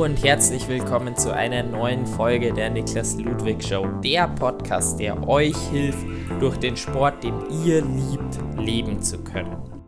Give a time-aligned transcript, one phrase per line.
[0.00, 5.54] Und herzlich willkommen zu einer neuen Folge der Niklas Ludwig Show, der Podcast, der euch
[5.70, 6.06] hilft,
[6.40, 7.34] durch den Sport, den
[7.66, 9.79] ihr liebt, leben zu können.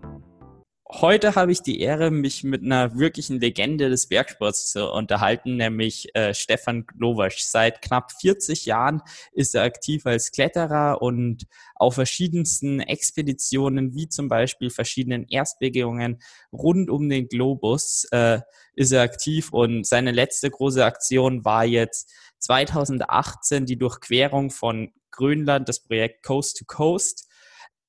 [1.02, 6.14] Heute habe ich die Ehre, mich mit einer wirklichen Legende des Bergsports zu unterhalten, nämlich
[6.14, 7.42] äh, Stefan Glowasch.
[7.42, 9.02] Seit knapp 40 Jahren
[9.32, 16.88] ist er aktiv als Kletterer und auf verschiedensten Expeditionen, wie zum Beispiel verschiedenen Erstbegehungen rund
[16.88, 18.38] um den Globus, äh,
[18.76, 19.52] ist er aktiv.
[19.52, 26.58] Und seine letzte große Aktion war jetzt 2018 die Durchquerung von Grönland, das Projekt Coast
[26.58, 27.26] to Coast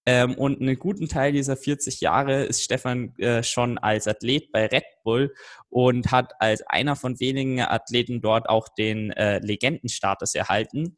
[0.06, 4.66] ähm, und einen guten Teil dieser 40 Jahre ist Stefan äh, schon als Athlet bei
[4.68, 5.34] Red Bull
[5.70, 10.98] und hat als einer von wenigen Athleten dort auch den äh, Legendenstatus erhalten.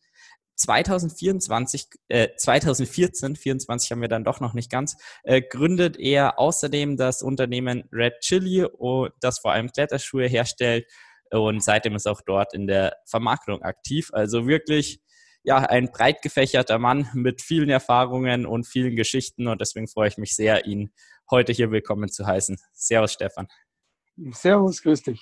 [0.55, 6.97] 2024, äh, 2014, 24 haben wir dann doch noch nicht ganz, äh, gründet er außerdem
[6.97, 8.65] das Unternehmen Red Chili,
[9.19, 10.85] das vor allem Kletterschuhe herstellt
[11.31, 14.09] und seitdem ist auch dort in der Vermarktung aktiv.
[14.13, 15.01] Also wirklich
[15.45, 20.17] ja, ein breit gefächerter Mann mit vielen Erfahrungen und vielen Geschichten und deswegen freue ich
[20.17, 20.91] mich sehr, ihn
[21.29, 22.57] heute hier willkommen zu heißen.
[22.73, 23.47] Servus, Stefan.
[24.31, 25.21] Servus, grüß dich.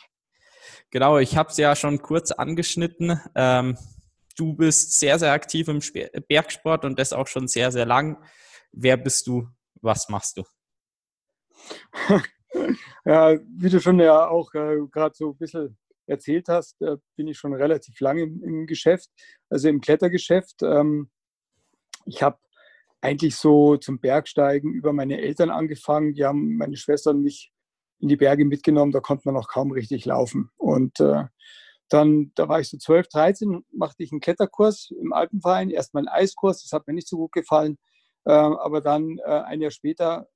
[0.91, 3.19] Genau, ich habe es ja schon kurz angeschnitten.
[3.35, 3.77] Ähm,
[4.37, 5.81] du bist sehr, sehr aktiv im
[6.27, 8.23] Bergsport und das auch schon sehr, sehr lang.
[8.71, 9.49] Wer bist du?
[9.81, 10.43] Was machst du?
[13.05, 17.27] ja, wie du schon ja auch äh, gerade so ein bisschen erzählt hast, äh, bin
[17.27, 19.09] ich schon relativ lange im, im Geschäft,
[19.49, 20.61] also im Klettergeschäft.
[20.63, 21.09] Ähm,
[22.05, 22.37] ich habe
[23.01, 26.13] eigentlich so zum Bergsteigen über meine Eltern angefangen.
[26.13, 27.51] Die haben meine Schwestern mich
[27.99, 30.49] in die Berge mitgenommen, da konnte man noch kaum richtig laufen.
[30.57, 31.23] Und äh,
[31.89, 36.09] dann, da war ich so 12, 13, machte ich einen Kletterkurs im Alpenverein, erstmal einen
[36.09, 37.77] Eiskurs, das hat mir nicht so gut gefallen.
[38.25, 40.27] Äh, aber dann äh, ein Jahr später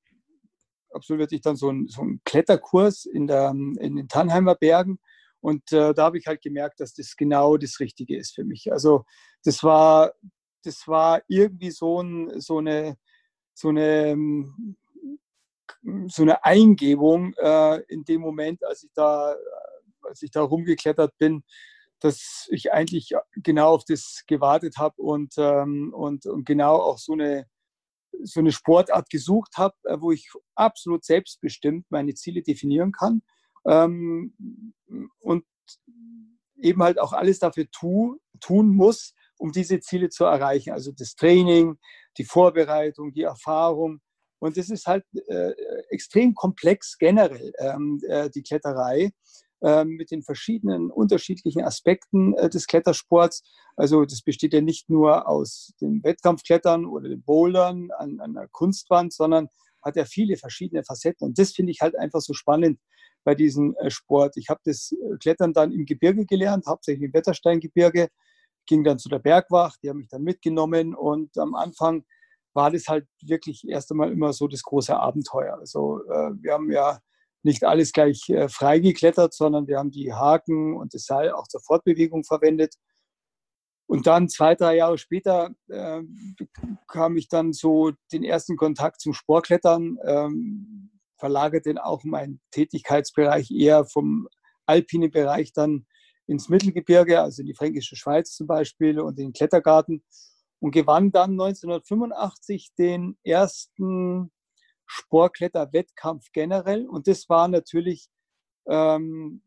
[0.92, 5.00] absolvierte ich dann so einen, so einen Kletterkurs in, der, in den Tannheimer Bergen
[5.42, 8.72] und äh, da habe ich halt gemerkt, dass das genau das Richtige ist für mich.
[8.72, 9.06] Also
[9.44, 10.14] das war,
[10.64, 12.98] das war irgendwie so, ein, so, eine,
[13.53, 14.76] so, eine, ähm,
[16.08, 19.36] so eine Eingebung äh, in dem Moment, als ich, da,
[20.02, 21.44] als ich da rumgeklettert bin,
[22.00, 27.14] dass ich eigentlich genau auf das gewartet habe und, ähm, und, und genau auch so
[27.14, 27.47] eine,
[28.24, 33.22] so eine Sportart gesucht habe, äh, wo ich absolut selbstbestimmt meine Ziele definieren kann
[33.67, 34.33] ähm,
[35.19, 35.44] und
[36.61, 40.72] eben halt auch alles dafür tu, tun muss, um diese Ziele zu erreichen.
[40.72, 41.78] Also das Training,
[42.17, 44.00] die Vorbereitung, die Erfahrung.
[44.39, 45.51] Und das ist halt äh,
[45.89, 49.11] extrem komplex generell, ähm, äh, die Kletterei
[49.61, 53.41] äh, mit den verschiedenen unterschiedlichen Aspekten äh, des Klettersports.
[53.75, 58.47] Also das besteht ja nicht nur aus dem Wettkampfklettern oder dem Bouldern an, an einer
[58.47, 59.47] Kunstwand, sondern
[59.84, 61.28] hat ja viele verschiedene Facetten.
[61.28, 62.80] Und das finde ich halt einfach so spannend,
[63.28, 64.38] bei diesem äh, Sport.
[64.38, 68.08] Ich habe das äh, Klettern dann im Gebirge gelernt, hauptsächlich im Wettersteingebirge,
[68.66, 72.06] ging dann zu der Bergwacht, die haben mich dann mitgenommen und am Anfang
[72.54, 75.58] war das halt wirklich erst einmal immer so das große Abenteuer.
[75.60, 77.00] Also äh, wir haben ja
[77.44, 81.62] nicht alles gleich frei geklettert, sondern wir haben die Haken und das Seil auch zur
[81.62, 82.76] Fortbewegung verwendet.
[83.88, 86.02] Und dann zwei, drei Jahre später äh,
[86.88, 89.98] kam ich dann so den ersten Kontakt zum Sportklettern.
[90.06, 94.28] Ähm, verlagert den auch meinen Tätigkeitsbereich eher vom
[94.66, 95.86] alpinen Bereich dann
[96.28, 100.03] ins Mittelgebirge, also in die Fränkische Schweiz zum Beispiel und in den Klettergarten
[100.59, 104.31] und gewann dann 1985 den ersten
[104.86, 106.88] Sportkletterwettkampf generell.
[106.88, 108.09] Und das war natürlich
[108.68, 109.42] ähm,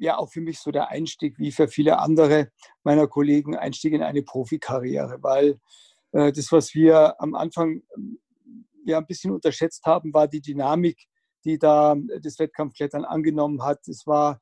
[0.00, 2.50] ja auch für mich so der Einstieg, wie für viele andere
[2.82, 5.60] meiner Kollegen, Einstieg in eine Profikarriere, weil
[6.12, 7.82] äh, das, was wir am Anfang
[8.84, 11.06] ja ein bisschen unterschätzt haben, war die Dynamik,
[11.44, 13.86] die da das Wettkampfklettern angenommen hat.
[13.88, 14.40] Es war,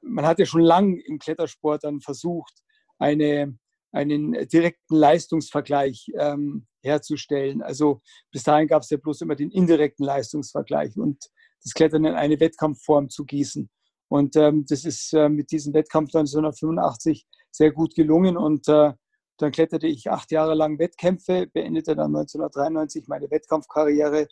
[0.00, 2.54] man hat ja schon lange im Klettersport dann versucht,
[2.98, 3.58] eine,
[3.92, 7.62] einen direkten Leistungsvergleich ähm, herzustellen.
[7.62, 8.00] Also
[8.30, 11.30] bis dahin gab es ja bloß immer den indirekten Leistungsvergleich und
[11.62, 13.70] das Klettern in eine Wettkampfform zu gießen.
[14.12, 18.92] Und ähm, das ist äh, mit diesem Wettkampf 1985 sehr gut gelungen und äh,
[19.38, 24.28] dann kletterte ich acht Jahre lang Wettkämpfe, beendete dann 1993 meine Wettkampfkarriere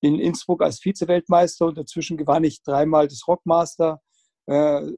[0.00, 4.00] in Innsbruck als Vize-Weltmeister und dazwischen gewann ich dreimal das Rockmaster.
[4.46, 4.92] Äh,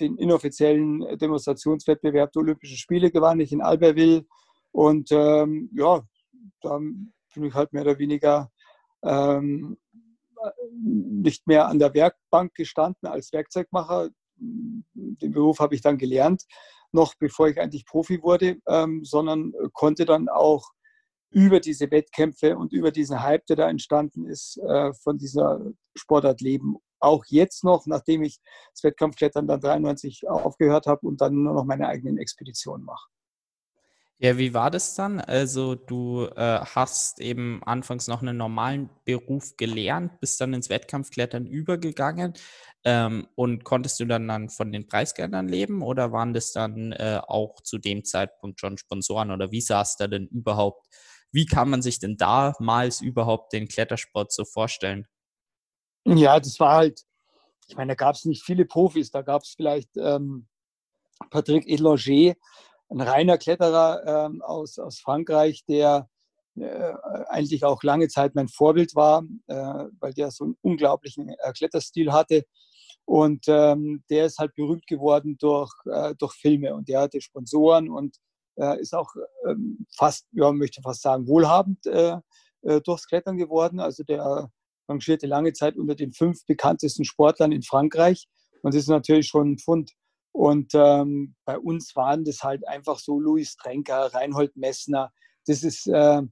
[0.00, 4.24] den inoffiziellen Demonstrationswettbewerb der Olympischen Spiele gewann ich in Albertville.
[4.72, 6.02] Und ähm, ja,
[6.62, 8.50] dann bin ich halt mehr oder weniger
[9.04, 9.76] ähm,
[10.72, 14.10] nicht mehr an der Werkbank gestanden als Werkzeugmacher.
[14.36, 16.44] Den Beruf habe ich dann gelernt
[16.94, 20.70] noch bevor ich eigentlich Profi wurde, ähm, sondern konnte dann auch
[21.30, 25.60] über diese Wettkämpfe und über diesen Hype, der da entstanden ist, äh, von dieser
[25.96, 26.76] Sportart leben.
[27.00, 28.40] auch jetzt noch, nachdem ich
[28.72, 33.10] das Wettkampfklettern dann 93 aufgehört habe und dann nur noch meine eigenen Expeditionen mache.
[34.18, 35.20] Ja, wie war das dann?
[35.20, 41.46] Also du äh, hast eben anfangs noch einen normalen Beruf gelernt, bist dann ins Wettkampfklettern
[41.46, 42.34] übergegangen
[42.84, 47.20] ähm, und konntest du dann, dann von den Preisgeldern leben oder waren das dann äh,
[47.26, 50.86] auch zu dem Zeitpunkt schon Sponsoren oder wie es da denn überhaupt?
[51.32, 55.08] Wie kann man sich denn damals überhaupt den Klettersport so vorstellen?
[56.04, 57.02] Ja, das war halt,
[57.66, 60.46] ich meine, da gab es nicht viele Profis, da gab es vielleicht ähm,
[61.30, 62.34] Patrick Edlanger,
[62.90, 66.08] ein reiner Kletterer ähm, aus, aus Frankreich, der
[66.56, 66.92] äh,
[67.28, 69.54] eigentlich auch lange Zeit mein Vorbild war, äh,
[70.00, 72.44] weil der so einen unglaublichen äh, Kletterstil hatte.
[73.06, 77.90] Und ähm, der ist halt berühmt geworden durch, äh, durch Filme und der hatte Sponsoren
[77.90, 78.16] und
[78.56, 79.10] äh, ist auch
[79.48, 82.18] ähm, fast, ja, möchte fast sagen, wohlhabend äh,
[82.84, 83.78] durchs Klettern geworden.
[83.78, 84.50] Also der
[84.88, 88.26] rangierte lange Zeit unter den fünf bekanntesten Sportlern in Frankreich
[88.64, 89.92] und das ist natürlich schon ein Pfund.
[90.34, 95.12] Und ähm, bei uns waren das halt einfach so Louis Trenker, Reinhold Messner.
[95.46, 96.22] Das ist äh,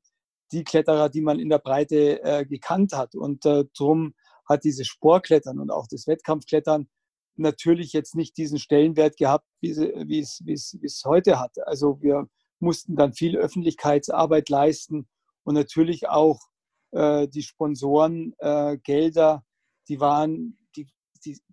[0.51, 3.15] die Kletterer, die man in der Breite äh, gekannt hat.
[3.15, 4.15] Und äh, darum
[4.49, 6.89] hat dieses Sportklettern und auch das Wettkampfklettern
[7.37, 11.53] natürlich jetzt nicht diesen Stellenwert gehabt, wie es, heute hat.
[11.67, 12.27] Also wir
[12.59, 15.09] mussten dann viel Öffentlichkeitsarbeit leisten
[15.45, 16.41] und natürlich auch
[16.91, 19.45] äh, die Sponsoren äh, Gelder,
[19.89, 20.59] die waren,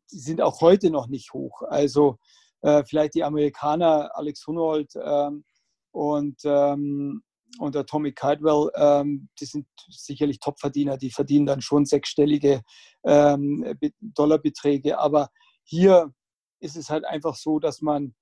[0.09, 1.61] sind auch heute noch nicht hoch.
[1.67, 2.17] Also
[2.61, 5.45] äh, vielleicht die Amerikaner, Alex Hunold ähm,
[5.91, 7.23] und, ähm,
[7.57, 12.61] und der Tommy Caldwell, ähm, die sind sicherlich Topverdiener, die verdienen dann schon sechsstellige
[13.03, 13.65] ähm,
[13.99, 14.99] Dollarbeträge.
[14.99, 15.29] Aber
[15.63, 16.13] hier
[16.59, 18.13] ist es halt einfach so, dass man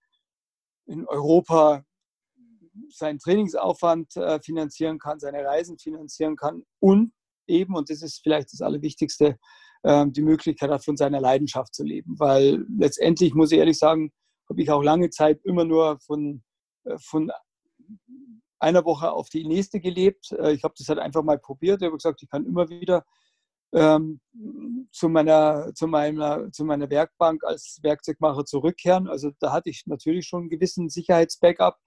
[0.86, 1.84] in Europa
[2.90, 7.12] seinen Trainingsaufwand äh, finanzieren kann, seine Reisen finanzieren kann und
[7.48, 9.38] eben, und das ist vielleicht das Allerwichtigste,
[9.84, 12.20] die Möglichkeit hat, von seiner Leidenschaft zu leben.
[12.20, 14.12] Weil letztendlich, muss ich ehrlich sagen,
[14.50, 16.44] habe ich auch lange Zeit immer nur von,
[16.86, 17.32] äh, von
[18.60, 20.32] einer Woche auf die nächste gelebt.
[20.32, 21.82] Äh, ich habe das halt einfach mal probiert.
[21.82, 23.06] Ich habe gesagt, ich kann immer wieder
[23.74, 24.22] ähm,
[24.92, 29.08] zu, meiner, zu, meiner, zu meiner Werkbank als Werkzeugmacher zurückkehren.
[29.08, 31.78] Also da hatte ich natürlich schon einen gewissen Sicherheitsbackup.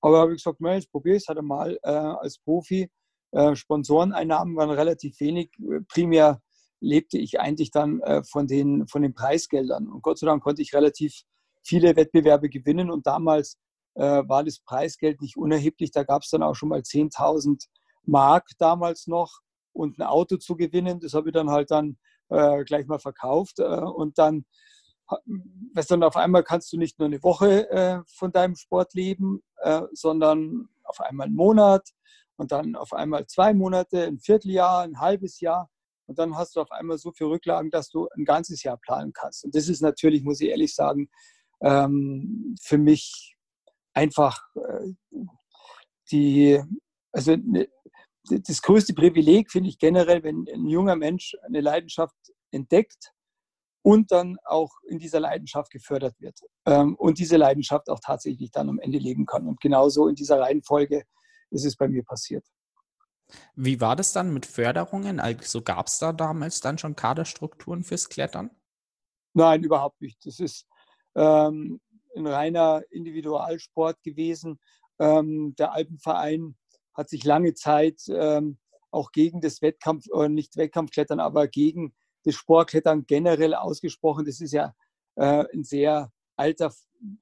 [0.00, 2.90] Aber habe ich gesagt, ich probiere es halt mal äh, als Profi.
[3.32, 5.50] Äh, Sponsoreneinnahmen waren relativ wenig.
[5.88, 6.40] Primär
[6.86, 9.88] lebte ich eigentlich dann äh, von, den, von den Preisgeldern.
[9.88, 11.22] Und Gott sei Dank konnte ich relativ
[11.62, 12.90] viele Wettbewerbe gewinnen.
[12.90, 13.58] Und damals
[13.94, 15.90] äh, war das Preisgeld nicht unerheblich.
[15.90, 17.66] Da gab es dann auch schon mal 10.000
[18.04, 19.40] Mark damals noch
[19.72, 21.00] und ein Auto zu gewinnen.
[21.00, 21.98] Das habe ich dann halt dann
[22.28, 23.58] äh, gleich mal verkauft.
[23.58, 24.44] Äh, und dann,
[25.74, 29.42] weißt du, auf einmal kannst du nicht nur eine Woche äh, von deinem Sport leben,
[29.58, 31.88] äh, sondern auf einmal einen Monat
[32.36, 35.68] und dann auf einmal zwei Monate, ein Vierteljahr, ein halbes Jahr.
[36.06, 39.12] Und dann hast du auf einmal so viele Rücklagen, dass du ein ganzes Jahr planen
[39.12, 39.44] kannst.
[39.44, 41.08] Und das ist natürlich, muss ich ehrlich sagen,
[41.60, 43.36] ähm, für mich
[43.92, 44.92] einfach äh,
[46.10, 46.60] die,
[47.12, 47.68] also ne,
[48.28, 52.16] das größte Privileg finde ich generell, wenn ein junger Mensch eine Leidenschaft
[52.50, 53.12] entdeckt
[53.82, 58.68] und dann auch in dieser Leidenschaft gefördert wird ähm, und diese Leidenschaft auch tatsächlich dann
[58.68, 59.46] am Ende leben kann.
[59.46, 61.04] Und genauso in dieser Reihenfolge
[61.50, 62.44] ist es bei mir passiert.
[63.54, 65.20] Wie war das dann mit Förderungen?
[65.20, 68.50] Also gab es da damals dann schon Kaderstrukturen fürs Klettern?
[69.34, 70.24] Nein, überhaupt nicht.
[70.24, 70.66] Das ist
[71.14, 71.80] ähm,
[72.16, 74.58] ein reiner Individualsport gewesen.
[74.98, 76.56] Ähm, der Alpenverein
[76.94, 78.58] hat sich lange Zeit ähm,
[78.90, 84.24] auch gegen das Wettkampf, oder nicht Wettkampfklettern, aber gegen das Sportklettern generell ausgesprochen.
[84.24, 84.74] Das ist ja
[85.16, 86.72] äh, ein sehr alter,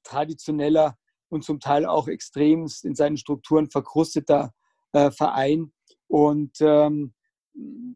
[0.03, 0.97] traditioneller
[1.29, 4.53] und zum Teil auch extremst in seinen Strukturen verkrusteter
[4.93, 5.73] äh, Verein.
[6.15, 7.13] Und ähm,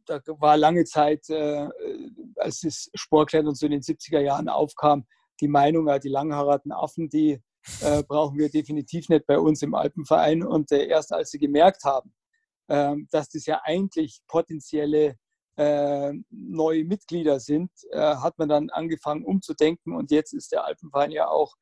[0.04, 1.68] da war lange Zeit, äh,
[2.34, 5.06] als das Sportklettern so in den 70er Jahren aufkam,
[5.40, 7.40] die Meinung, ja, die langhaarigen Affen, die
[7.80, 10.42] äh, brauchen wir definitiv nicht bei uns im Alpenverein.
[10.42, 12.12] Und äh, erst als sie gemerkt haben,
[12.66, 15.14] äh, dass das ja eigentlich potenzielle
[15.54, 19.94] äh, neue Mitglieder sind, äh, hat man dann angefangen umzudenken.
[19.94, 21.54] Und jetzt ist der Alpenverein ja auch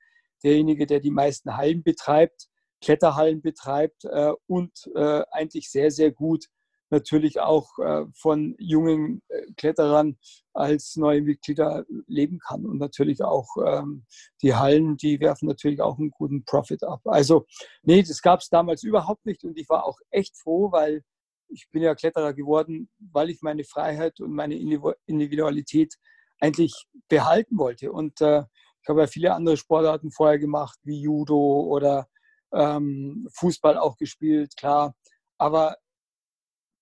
[0.43, 2.49] derjenige, der die meisten Hallen betreibt,
[2.87, 4.91] Kletterhallen betreibt äh, und
[5.33, 6.47] eigentlich sehr, sehr gut
[6.91, 10.17] natürlich auch äh, von jungen äh, Kletterern
[10.53, 12.65] als neue Mitglieder leben kann.
[12.65, 14.07] Und natürlich auch ähm,
[14.43, 17.01] die Hallen, die werfen natürlich auch einen guten Profit ab.
[17.05, 17.47] Also
[17.83, 21.03] nee, das gab es damals überhaupt nicht und ich war auch echt froh, weil
[21.49, 25.95] ich bin ja Kletterer geworden, weil ich meine Freiheit und meine Individualität
[26.41, 27.93] eigentlich behalten wollte.
[27.93, 28.43] Und äh,
[28.83, 32.09] ich habe ja viele andere Sportarten vorher gemacht, wie Judo oder
[32.57, 34.95] ähm, Fußball auch gespielt, klar.
[35.39, 35.77] Aber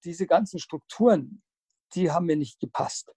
[0.04, 1.42] diese ganzen Strukturen,
[1.94, 3.12] die haben mir nicht gepasst.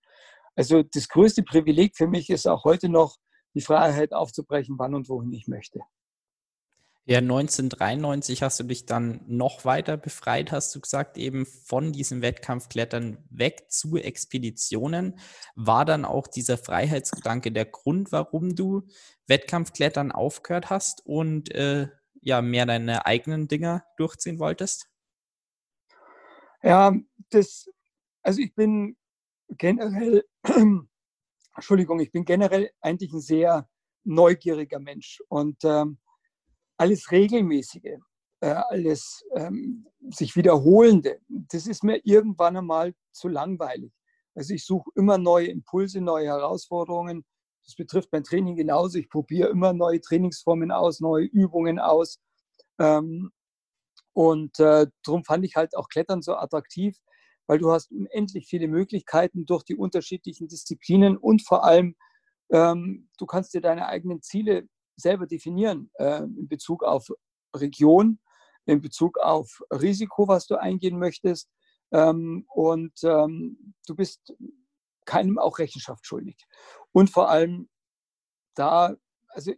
[0.56, 3.18] Also das größte Privileg für mich ist auch heute noch
[3.54, 5.82] die Freiheit aufzubrechen, wann und wohin ich möchte.
[7.10, 12.22] Ja, 1993 hast du dich dann noch weiter befreit, hast du gesagt, eben von diesem
[12.22, 15.18] Wettkampfklettern weg zu Expeditionen.
[15.56, 18.90] War dann auch dieser Freiheitsgedanke der Grund, warum du
[19.26, 21.88] Wettkampfklettern aufgehört hast und äh,
[22.22, 24.90] ja mehr deine eigenen Dinger durchziehen wolltest?
[26.64, 26.94] Ja,
[27.30, 27.70] das,
[28.24, 28.98] also ich bin
[29.50, 30.26] generell,
[31.56, 33.70] Entschuldigung, ich bin generell eigentlich ein sehr
[34.04, 35.98] neugieriger Mensch und ähm,
[36.78, 38.00] alles Regelmäßige,
[38.42, 43.92] äh, alles ähm, sich Wiederholende, das ist mir irgendwann einmal zu langweilig.
[44.36, 47.26] Also ich suche immer neue Impulse, neue Herausforderungen.
[47.68, 48.98] Das betrifft mein Training genauso.
[48.98, 52.20] Ich probiere immer neue Trainingsformen aus, neue Übungen aus.
[52.80, 53.32] Ähm,
[54.14, 56.98] und äh, darum fand ich halt auch Klettern so attraktiv,
[57.46, 61.96] weil du hast unendlich viele Möglichkeiten durch die unterschiedlichen Disziplinen und vor allem
[62.50, 67.08] ähm, du kannst dir deine eigenen Ziele selber definieren äh, in Bezug auf
[67.56, 68.20] Region,
[68.66, 71.50] in Bezug auf Risiko, was du eingehen möchtest.
[71.92, 74.34] Ähm, und ähm, du bist
[75.06, 76.38] keinem auch Rechenschaft schuldig.
[76.98, 77.70] Und vor allem
[78.56, 78.96] da,
[79.28, 79.52] also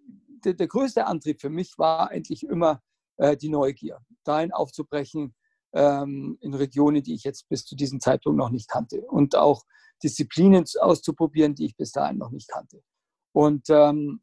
[0.43, 2.81] der, der größte Antrieb für mich war eigentlich immer
[3.15, 5.33] äh, die Neugier, dahin aufzubrechen
[5.71, 8.99] ähm, in Regionen, die ich jetzt bis zu diesem Zeitpunkt noch nicht kannte.
[9.07, 9.63] Und auch
[10.03, 12.83] Disziplinen auszuprobieren, die ich bis dahin noch nicht kannte.
[13.31, 14.21] Und ähm,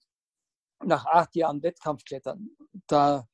[0.84, 2.50] nach acht Jahren Wettkampfklettern,
[2.86, 3.26] da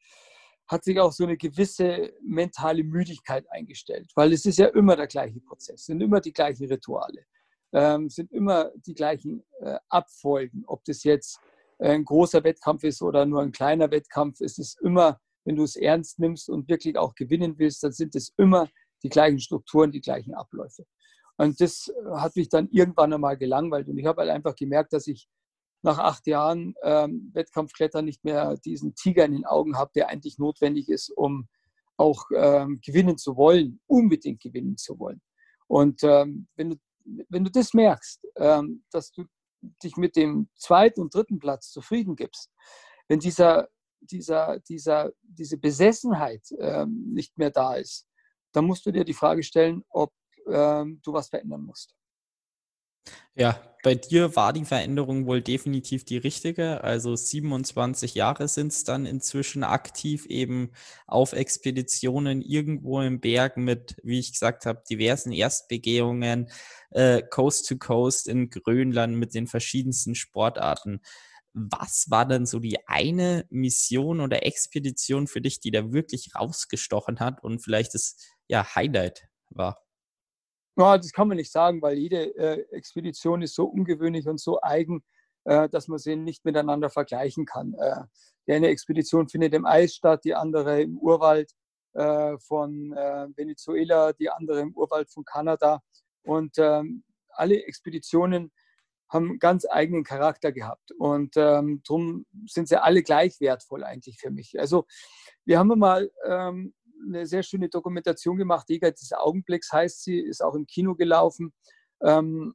[0.69, 5.09] hat sich auch so eine gewisse mentale Müdigkeit eingestellt, weil es ist ja immer der
[5.09, 7.27] gleiche Prozess, sind immer die gleichen Rituale,
[7.73, 10.65] ähm, sind immer die gleichen äh, Abfolgen.
[10.67, 11.41] Ob das jetzt
[11.79, 15.77] ein großer Wettkampf ist oder nur ein kleiner Wettkampf, es ist immer, wenn du es
[15.77, 18.69] ernst nimmst und wirklich auch gewinnen willst, dann sind es immer
[19.03, 20.85] die gleichen Strukturen, die gleichen Abläufe.
[21.37, 25.07] Und das hat mich dann irgendwann einmal gelangweilt und ich habe halt einfach gemerkt, dass
[25.07, 25.29] ich
[25.83, 30.39] nach acht Jahren ähm, Wettkampfklettern nicht mehr diesen Tiger in den Augen habe, der eigentlich
[30.39, 31.49] notwendig ist, um
[31.97, 35.21] auch ähm, gewinnen zu wollen, unbedingt gewinnen zu wollen.
[35.67, 36.77] Und ähm, wenn, du,
[37.29, 39.25] wenn du das merkst, ähm, dass du
[39.83, 42.51] dich mit dem zweiten und dritten Platz zufrieden gibst,
[43.09, 43.69] wenn dieser,
[44.01, 48.07] dieser, dieser, diese Besessenheit ähm, nicht mehr da ist,
[48.53, 50.13] dann musst du dir die Frage stellen, ob
[50.49, 51.95] ähm, du was verändern musst.
[53.35, 56.85] Ja, bei dir war die Veränderung wohl definitiv die richtige.
[56.85, 60.71] Also 27 Jahre sind es dann inzwischen aktiv eben
[61.09, 66.49] auf Expeditionen irgendwo im Berg mit, wie ich gesagt habe, diversen Erstbegehungen,
[66.91, 71.01] äh, Coast to Coast in Grönland mit den verschiedensten Sportarten.
[71.53, 77.21] Was war denn so die eine Mission oder Expedition für dich, die da wirklich rausgestochen
[77.21, 78.17] hat und vielleicht das
[78.49, 79.83] ja, Highlight war?
[80.77, 84.61] Ja, das kann man nicht sagen, weil jede äh, Expedition ist so ungewöhnlich und so
[84.63, 85.03] eigen,
[85.45, 87.75] äh, dass man sie nicht miteinander vergleichen kann.
[87.75, 88.05] Äh,
[88.47, 91.53] die eine Expedition findet im Eis statt, die andere im Urwald
[91.93, 95.81] äh, von äh, Venezuela, die andere im Urwald von Kanada.
[96.23, 98.51] Und ähm, alle Expeditionen
[99.09, 100.91] haben ganz eigenen Charakter gehabt.
[100.99, 104.59] Und ähm, darum sind sie alle gleich wertvoll eigentlich für mich.
[104.59, 104.87] Also
[105.45, 106.75] wir haben mal ähm,
[107.07, 108.69] eine sehr schöne Dokumentation gemacht.
[108.69, 111.53] Jäger des Augenblicks heißt sie, ist auch im Kino gelaufen.
[112.03, 112.55] Ähm,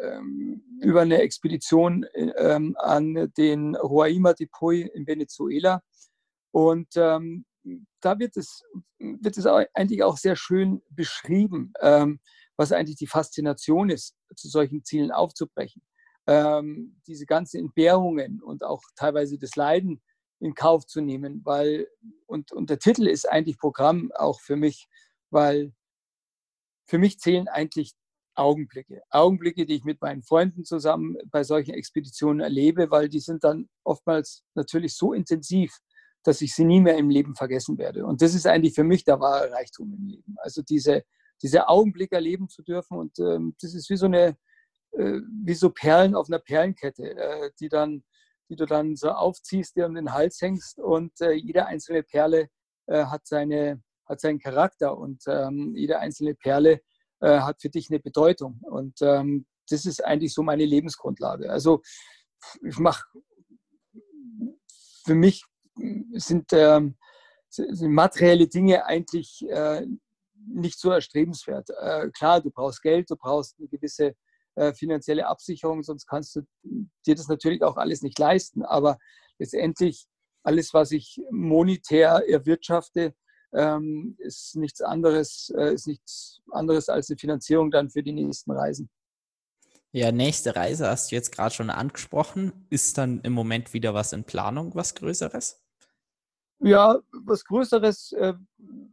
[0.00, 5.82] ähm, über eine Expedition ähm, an den Roaima Depot in Venezuela.
[6.52, 7.44] Und ähm,
[8.00, 8.62] da wird es,
[8.98, 12.20] wird es eigentlich auch sehr schön beschrieben, ähm,
[12.56, 15.82] was eigentlich die Faszination ist, zu solchen Zielen aufzubrechen.
[16.26, 20.02] Ähm, diese ganzen Entbehrungen und auch teilweise das Leiden,
[20.40, 21.86] in Kauf zu nehmen, weil,
[22.26, 24.88] und, und der Titel ist eigentlich Programm auch für mich,
[25.30, 25.72] weil
[26.86, 27.94] für mich zählen eigentlich
[28.34, 29.02] Augenblicke.
[29.10, 33.68] Augenblicke, die ich mit meinen Freunden zusammen bei solchen Expeditionen erlebe, weil die sind dann
[33.84, 35.76] oftmals natürlich so intensiv,
[36.22, 38.04] dass ich sie nie mehr im Leben vergessen werde.
[38.06, 40.36] Und das ist eigentlich für mich der wahre Reichtum im Leben.
[40.38, 41.04] Also diese,
[41.42, 42.96] diese Augenblicke erleben zu dürfen.
[42.98, 44.36] Und ähm, das ist wie so eine,
[44.92, 48.02] äh, wie so Perlen auf einer Perlenkette, äh, die dann
[48.50, 52.48] die du dann so aufziehst, dir um den Hals hängst und äh, jede einzelne Perle
[52.86, 56.80] äh, hat, seine, hat seinen Charakter und ähm, jede einzelne Perle
[57.20, 58.60] äh, hat für dich eine Bedeutung.
[58.62, 61.48] Und ähm, das ist eigentlich so meine Lebensgrundlage.
[61.48, 61.80] Also
[62.62, 63.04] ich mache,
[65.04, 65.44] für mich
[66.14, 66.96] sind, ähm,
[67.48, 69.86] sind materielle Dinge eigentlich äh,
[70.34, 71.70] nicht so erstrebenswert.
[71.80, 74.16] Äh, klar, du brauchst Geld, du brauchst eine gewisse
[74.56, 76.42] äh, finanzielle Absicherung, sonst kannst du
[77.06, 78.64] dir das natürlich auch alles nicht leisten.
[78.64, 78.98] Aber
[79.38, 80.06] letztendlich
[80.42, 83.14] alles, was ich monetär erwirtschafte,
[83.52, 88.52] ähm, ist nichts anderes, äh, ist nichts anderes als eine Finanzierung dann für die nächsten
[88.52, 88.90] Reisen.
[89.92, 92.52] Ja, nächste Reise hast du jetzt gerade schon angesprochen.
[92.70, 95.60] Ist dann im Moment wieder was in Planung, was Größeres?
[96.62, 98.34] Ja, was Größeres äh,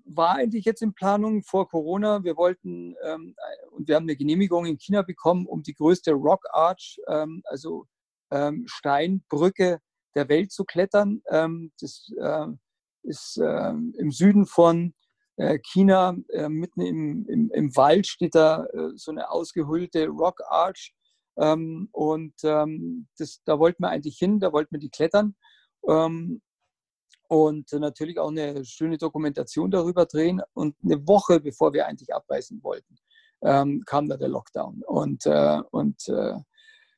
[0.06, 2.24] war eigentlich jetzt in Planung vor Corona.
[2.24, 3.36] Wir wollten ähm,
[3.72, 7.86] und wir haben eine Genehmigung in China bekommen, um die größte Rock Arch, ähm, also
[8.32, 9.80] ähm, Steinbrücke
[10.16, 11.22] der Welt zu klettern.
[11.30, 12.48] Ähm, das äh,
[13.04, 14.94] ist äh, im Süden von
[15.36, 20.40] äh, China, äh, mitten im, im, im, Wald steht da äh, so eine ausgehöhlte Rock
[20.50, 20.96] Arch.
[21.38, 25.36] Ähm, und ähm, das, da wollten wir eigentlich hin, da wollten wir die klettern.
[25.88, 26.42] Ähm,
[27.28, 30.42] und natürlich auch eine schöne Dokumentation darüber drehen.
[30.54, 32.98] Und eine Woche bevor wir eigentlich abreisen wollten,
[33.42, 36.36] ähm, kam da der Lockdown und, äh, und äh,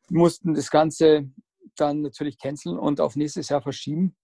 [0.10, 1.30] mussten das Ganze
[1.76, 4.16] dann natürlich canceln und auf nächstes Jahr verschieben.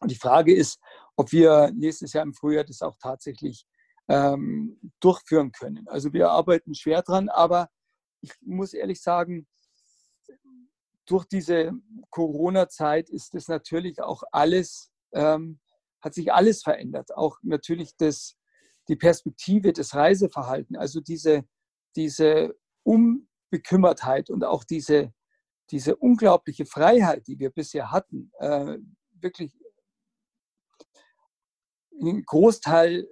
[0.00, 0.80] Und die Frage ist,
[1.16, 3.66] ob wir nächstes Jahr im Frühjahr das auch tatsächlich
[4.08, 5.86] ähm, durchführen können.
[5.88, 7.68] Also wir arbeiten schwer dran, aber
[8.20, 9.46] ich muss ehrlich sagen,
[11.06, 11.72] durch diese
[12.10, 15.60] Corona-Zeit ist das natürlich auch alles, ähm,
[16.00, 17.14] hat sich alles verändert.
[17.16, 18.36] Auch natürlich das,
[18.88, 21.44] die Perspektive, das Reiseverhalten, also diese,
[21.96, 25.12] diese Unbekümmertheit und auch diese,
[25.70, 28.76] diese unglaubliche Freiheit, die wir bisher hatten, äh,
[29.20, 29.56] wirklich
[32.00, 33.08] einen Großteil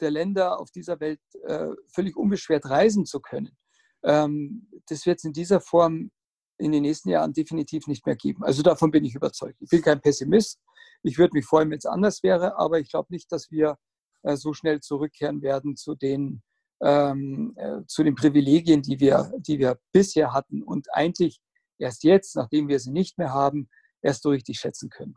[0.00, 3.56] der Länder auf dieser Welt äh, völlig unbeschwert reisen zu können.
[4.04, 6.10] Ähm, das wird es in dieser Form
[6.58, 8.44] in den nächsten Jahren definitiv nicht mehr geben.
[8.44, 9.56] Also davon bin ich überzeugt.
[9.60, 10.60] Ich bin kein Pessimist.
[11.02, 13.76] Ich würde mich freuen, wenn es anders wäre, aber ich glaube nicht, dass wir
[14.22, 16.42] äh, so schnell zurückkehren werden zu den,
[16.82, 21.40] ähm, äh, zu den Privilegien, die wir, die wir bisher hatten und eigentlich
[21.78, 23.68] erst jetzt, nachdem wir sie nicht mehr haben,
[24.02, 25.16] erst so richtig schätzen können.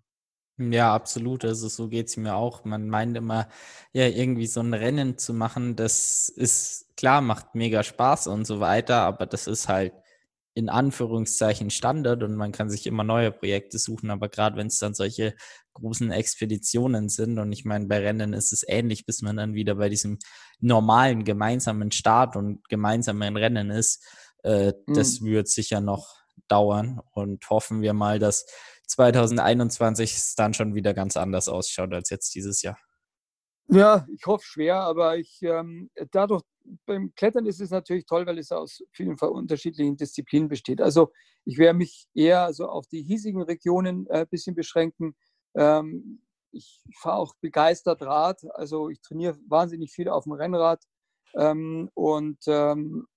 [0.62, 1.45] Ja, absolut.
[1.45, 2.65] Also so geht es mir auch.
[2.65, 3.48] Man meint immer,
[3.93, 8.60] ja, irgendwie so ein Rennen zu machen, das ist klar, macht mega Spaß und so
[8.60, 9.93] weiter, aber das ist halt
[10.56, 14.80] in Anführungszeichen Standard und man kann sich immer neue Projekte suchen, aber gerade wenn es
[14.80, 15.34] dann solche
[15.80, 19.76] großen Expeditionen sind und ich meine, bei Rennen ist es ähnlich, bis man dann wieder
[19.76, 20.20] bei diesem
[20.60, 24.06] normalen gemeinsamen Start und gemeinsamen Rennen ist,
[24.44, 24.94] äh, mhm.
[24.94, 26.08] das wird sicher noch
[26.48, 28.46] dauern und hoffen wir mal, dass
[28.88, 32.78] 2021 es dann schon wieder ganz anders ausschaut als jetzt dieses Jahr.
[33.68, 36.44] Ja, ich hoffe schwer, aber ich ähm, dadurch
[36.86, 40.82] beim Klettern ist es natürlich toll, weil es aus vielen unterschiedlichen Disziplinen besteht.
[40.82, 41.12] Also
[41.46, 45.15] ich werde mich eher so auf die hiesigen Regionen ein äh, bisschen beschränken.
[45.60, 50.82] Ähm, ich fahre auch begeistert Rad, also ich trainiere wahnsinnig viel auf dem Rennrad
[51.36, 53.08] ähm, und ähm,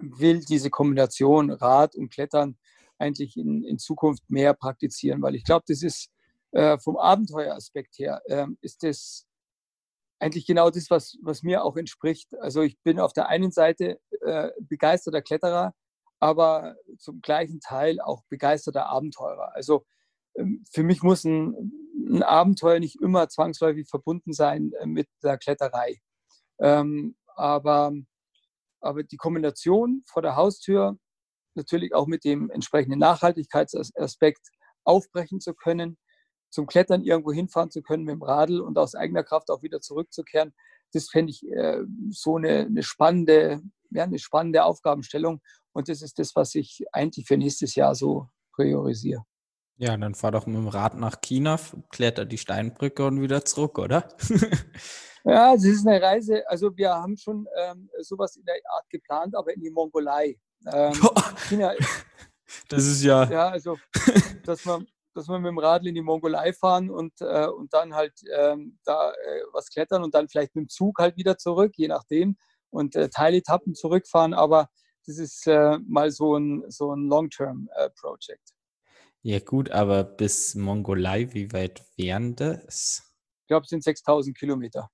[0.00, 2.58] will diese Kombination Rad und Klettern
[2.98, 6.10] eigentlich in, in Zukunft mehr praktizieren, weil ich glaube, das ist
[6.52, 9.26] äh, vom Abenteueraspekt her, äh, ist das
[10.18, 12.38] eigentlich genau das, was, was mir auch entspricht.
[12.40, 15.74] Also ich bin auf der einen Seite äh, begeisterter Kletterer,
[16.20, 19.54] aber zum gleichen Teil auch begeisterter Abenteurer.
[19.54, 19.84] Also
[20.70, 21.72] für mich muss ein,
[22.08, 26.00] ein, Abenteuer nicht immer zwangsläufig verbunden sein äh, mit der Kletterei.
[26.60, 27.92] Ähm, aber,
[28.80, 30.98] aber die Kombination vor der Haustür
[31.54, 34.48] natürlich auch mit dem entsprechenden Nachhaltigkeitsaspekt
[34.84, 35.98] aufbrechen zu können,
[36.50, 39.80] zum Klettern irgendwo hinfahren zu können mit dem Radl und aus eigener Kraft auch wieder
[39.80, 40.54] zurückzukehren.
[40.92, 45.40] Das fände ich äh, so eine, eine, spannende, ja, eine spannende Aufgabenstellung.
[45.72, 49.24] Und das ist das, was ich eigentlich für nächstes Jahr so priorisiere.
[49.76, 51.58] Ja, dann fahr doch mit dem Rad nach China,
[51.90, 54.08] kletter die Steinbrücke und wieder zurück, oder?
[55.24, 56.48] ja, es ist eine Reise.
[56.48, 60.36] Also wir haben schon ähm, sowas in der Art geplant, aber in die Mongolei.
[60.72, 60.92] Ähm,
[61.48, 61.74] China,
[62.68, 63.24] das ist ja.
[63.24, 63.76] Ja, also,
[64.44, 67.94] dass man, dass wir mit dem Radl in die Mongolei fahren und, äh, und dann
[67.94, 71.72] halt ähm, da äh, was klettern und dann vielleicht mit dem Zug halt wieder zurück,
[71.76, 72.36] je nachdem,
[72.70, 74.34] und äh, Teiletappen zurückfahren.
[74.34, 74.68] Aber
[75.04, 78.54] das ist äh, mal so ein, so ein Long-Term-Project.
[79.26, 83.10] Ja, gut, aber bis Mongolei, wie weit wären das?
[83.40, 84.90] Ich glaube, es sind 6000 Kilometer.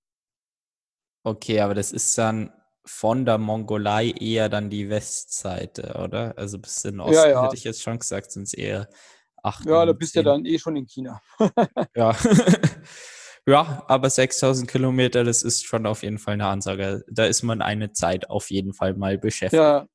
[1.24, 2.52] Okay, aber das ist dann
[2.86, 6.38] von der Mongolei eher dann die Westseite, oder?
[6.38, 7.42] Also bis in Osten ja, ja.
[7.42, 8.88] hätte ich jetzt schon gesagt, sind es eher
[9.42, 9.66] acht.
[9.66, 11.20] Ja, da bist du dann eh schon in China.
[11.96, 12.16] ja.
[13.46, 17.04] ja, aber 6000 Kilometer, das ist schon auf jeden Fall eine Ansage.
[17.10, 19.60] Da ist man eine Zeit auf jeden Fall mal beschäftigt.
[19.60, 19.88] Ja.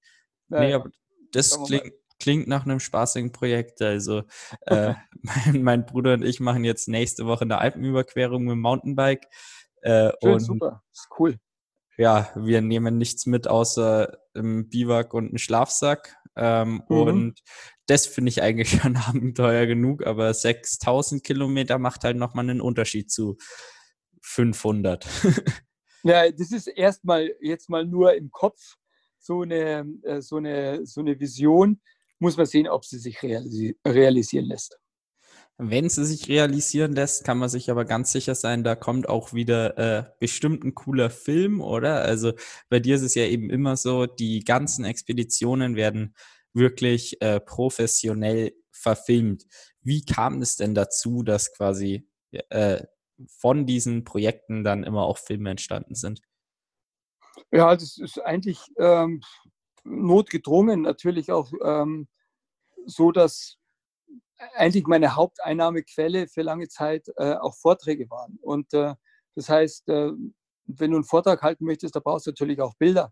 [0.50, 0.90] ja nee, aber
[1.32, 3.82] das klingt, klingt nach einem spaßigen Projekt.
[3.82, 4.24] Also
[4.68, 9.28] äh, mein, mein, Bruder und ich machen jetzt nächste Woche eine Alpenüberquerung mit dem Mountainbike.
[9.82, 11.38] Äh, Schön, und super, ist cool
[11.98, 16.18] ja, wir nehmen nichts mit außer im Biwak und einen Schlafsack.
[16.36, 16.98] Ähm, mhm.
[16.98, 17.44] Und
[17.88, 23.12] das finde ich eigentlich schon Abenteuer genug, aber 6000 Kilometer macht halt nochmal einen Unterschied
[23.12, 23.38] zu
[24.22, 25.06] 500.
[26.04, 28.76] ja, das ist erstmal jetzt mal nur im Kopf.
[29.20, 31.82] so eine, äh, so eine, so eine Vision.
[32.26, 34.80] Muss man sehen, ob sie sich realisi realisieren lässt.
[35.60, 39.32] Wenn sie sich realisieren lässt, kann man sich aber ganz sicher sein, da kommt auch
[39.34, 42.02] wieder äh, bestimmt ein cooler Film, oder?
[42.02, 42.34] Also
[42.68, 46.16] bei dir ist es ja eben immer so, die ganzen Expeditionen werden
[46.52, 49.46] wirklich äh, professionell verfilmt.
[49.82, 52.10] Wie kam es denn dazu, dass quasi
[52.50, 52.82] äh,
[53.28, 56.22] von diesen Projekten dann immer auch Filme entstanden sind?
[57.52, 59.22] Ja, das ist eigentlich ähm,
[59.86, 62.08] notgedrungen, natürlich auch ähm,
[62.86, 63.58] so, dass
[64.56, 68.38] eigentlich meine Haupteinnahmequelle für lange Zeit äh, auch Vorträge waren.
[68.42, 68.96] Und äh,
[69.36, 70.12] das heißt, äh,
[70.66, 73.12] wenn du einen Vortrag halten möchtest, da brauchst du natürlich auch Bilder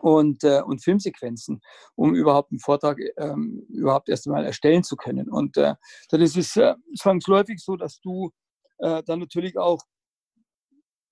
[0.00, 1.60] und, äh, und Filmsequenzen,
[1.94, 5.30] um überhaupt einen Vortrag ähm, überhaupt erst einmal erstellen zu können.
[5.30, 5.74] Und äh,
[6.10, 8.30] dann ist es äh, zwangsläufig so, dass du
[8.78, 9.78] dann natürlich auch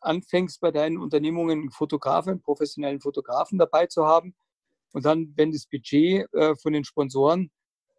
[0.00, 4.34] anfängst, bei deinen Unternehmungen einen Fotografen, einen professionellen Fotografen dabei zu haben.
[4.92, 6.26] Und dann, wenn das Budget
[6.61, 7.50] von den Sponsoren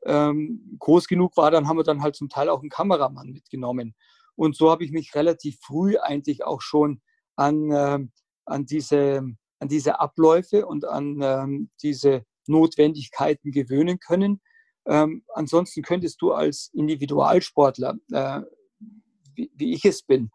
[0.06, 3.95] ähm, groß genug war, dann haben wir dann halt zum Teil auch einen Kameramann mitgenommen.
[4.36, 7.01] Und so habe ich mich relativ früh eigentlich auch schon
[7.36, 7.99] an, äh,
[8.45, 9.23] an, diese,
[9.60, 14.41] an diese Abläufe und an ähm, diese Notwendigkeiten gewöhnen können.
[14.86, 18.41] Ähm, ansonsten könntest du als Individualsportler, äh,
[19.36, 20.32] wie, wie, ich es bin,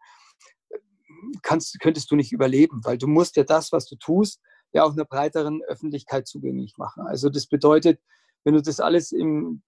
[1.41, 4.39] kannst, könntest du nicht überleben, weil du musst ja das, was du tust,
[4.73, 7.05] ja auch einer breiteren Öffentlichkeit zugänglich machen.
[7.07, 7.99] Also das bedeutet,
[8.43, 9.61] wenn du das alles im,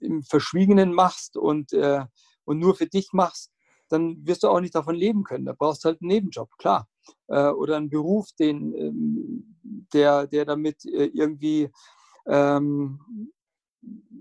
[0.00, 2.04] im Verschwiegenen machst und, äh,
[2.44, 3.52] und nur für dich machst,
[3.88, 5.46] dann wirst du auch nicht davon leben können.
[5.46, 6.88] Da brauchst du halt einen Nebenjob, klar.
[7.28, 9.56] Äh, oder einen Beruf, den, ähm,
[9.92, 11.70] der, der damit äh, irgendwie
[12.26, 13.32] ähm,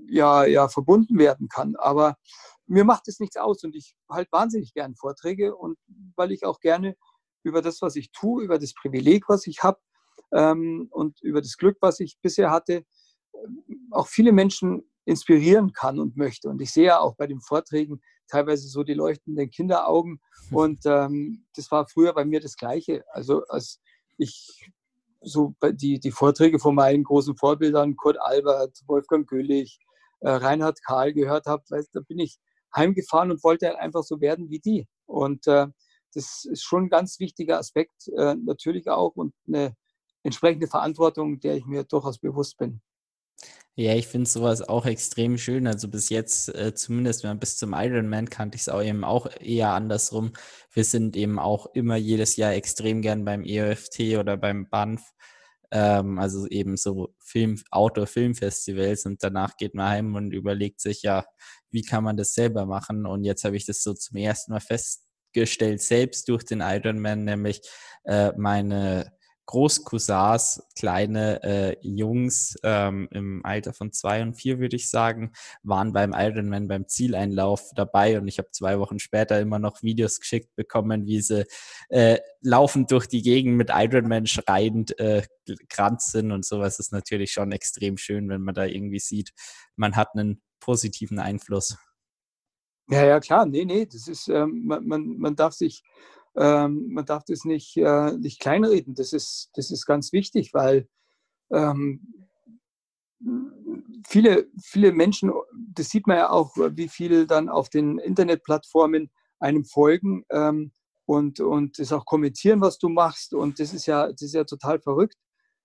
[0.07, 1.75] ja, ja, verbunden werden kann.
[1.75, 2.17] Aber
[2.65, 5.77] mir macht es nichts aus und ich halte wahnsinnig gern Vorträge und
[6.15, 6.95] weil ich auch gerne
[7.43, 9.79] über das, was ich tue, über das Privileg, was ich habe
[10.33, 12.83] ähm, und über das Glück, was ich bisher hatte,
[13.91, 16.49] auch viele Menschen inspirieren kann und möchte.
[16.49, 20.19] Und ich sehe ja auch bei den Vorträgen teilweise so die leuchtenden Kinderaugen.
[20.51, 23.05] Und ähm, das war früher bei mir das Gleiche.
[23.13, 23.79] Also als
[24.17, 24.69] ich
[25.21, 29.79] so die, die Vorträge von meinen großen Vorbildern, Kurt Albert, Wolfgang Güllich,
[30.19, 32.37] äh, Reinhard Karl gehört habe, da bin ich
[32.75, 34.87] heimgefahren und wollte halt einfach so werden wie die.
[35.05, 35.67] Und äh,
[36.13, 39.75] das ist schon ein ganz wichtiger Aspekt, äh, natürlich auch und eine
[40.27, 42.81] entsprechende Verantwortung, der ich mir durchaus bewusst bin.
[43.79, 45.67] Ja, ich finde sowas auch extrem schön.
[45.67, 49.03] Also bis jetzt, äh, zumindest wenn man bis zum Ironman kannte ich es auch eben
[49.03, 50.33] auch eher andersrum.
[50.73, 55.03] Wir sind eben auch immer jedes Jahr extrem gern beim EOFT oder beim BANF.
[55.69, 61.25] Ähm, also eben so Film, Outdoor-Filmfestivals und danach geht man heim und überlegt sich ja,
[61.69, 63.05] wie kann man das selber machen?
[63.05, 67.61] Und jetzt habe ich das so zum ersten Mal festgestellt, selbst durch den Ironman, nämlich
[68.05, 69.11] äh, meine
[69.47, 75.31] Großcousins, kleine äh, Jungs ähm, im Alter von zwei und vier, würde ich sagen,
[75.63, 80.19] waren beim Ironman beim Zieleinlauf dabei und ich habe zwei Wochen später immer noch Videos
[80.19, 81.45] geschickt bekommen, wie sie
[81.87, 85.23] äh, laufend durch die Gegend mit Ironman schreiend äh,
[85.69, 89.31] kranz sind und sowas ist natürlich schon extrem schön, wenn man da irgendwie sieht,
[89.77, 91.77] man hat einen positiven Einfluss.
[92.89, 95.83] Ja, ja, klar, nee, nee, das ist, ähm, man, man, man darf sich
[96.37, 98.93] ähm, man darf das nicht, äh, nicht kleinreden.
[98.93, 100.87] Das ist, das ist ganz wichtig, weil
[101.51, 102.27] ähm,
[104.07, 105.31] viele, viele Menschen,
[105.73, 110.71] das sieht man ja auch, wie viel dann auf den Internetplattformen einem folgen ähm,
[111.05, 113.33] und, und das auch kommentieren, was du machst.
[113.33, 115.17] Und das ist ja, das ist ja total verrückt.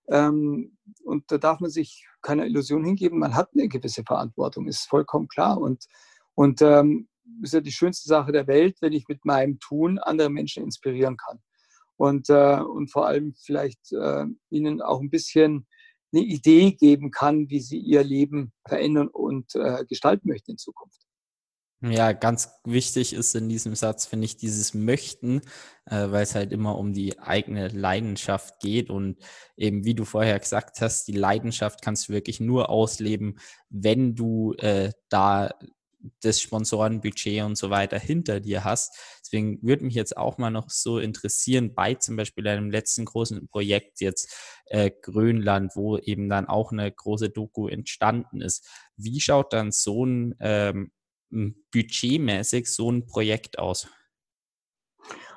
[0.09, 3.19] Ähm, und da darf man sich keiner Illusion hingeben.
[3.19, 5.59] Man hat eine gewisse Verantwortung, ist vollkommen klar.
[5.59, 5.85] Und,
[6.35, 7.07] und ähm,
[7.41, 11.17] ist ja die schönste Sache der Welt, wenn ich mit meinem Tun andere Menschen inspirieren
[11.17, 11.39] kann.
[11.95, 15.67] Und, äh, und vor allem vielleicht äh, ihnen auch ein bisschen
[16.13, 21.03] eine Idee geben kann, wie sie ihr Leben verändern und äh, gestalten möchten in Zukunft.
[21.85, 25.41] Ja, ganz wichtig ist in diesem Satz, finde ich, dieses Möchten,
[25.85, 28.89] äh, weil es halt immer um die eigene Leidenschaft geht.
[28.89, 29.17] Und
[29.57, 33.37] eben, wie du vorher gesagt hast, die Leidenschaft kannst du wirklich nur ausleben,
[33.69, 35.49] wenn du äh, da
[36.21, 38.97] das Sponsorenbudget und so weiter hinter dir hast.
[39.21, 43.47] Deswegen würde mich jetzt auch mal noch so interessieren, bei zum Beispiel einem letzten großen
[43.47, 44.33] Projekt jetzt
[44.65, 48.67] äh, Grönland, wo eben dann auch eine große Doku entstanden ist.
[48.97, 50.91] Wie schaut dann so ein ähm,
[51.71, 53.87] budgetmäßig so ein Projekt aus?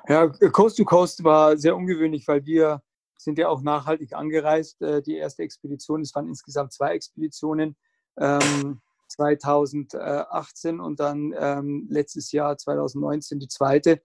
[0.07, 2.81] Ja, Coast to Coast war sehr ungewöhnlich, weil wir
[3.17, 4.81] sind ja auch nachhaltig angereist.
[4.81, 7.75] Äh, die erste Expedition, es waren insgesamt zwei Expeditionen.
[8.19, 14.01] Ähm, 2018 und dann ähm, letztes Jahr 2019 die zweite.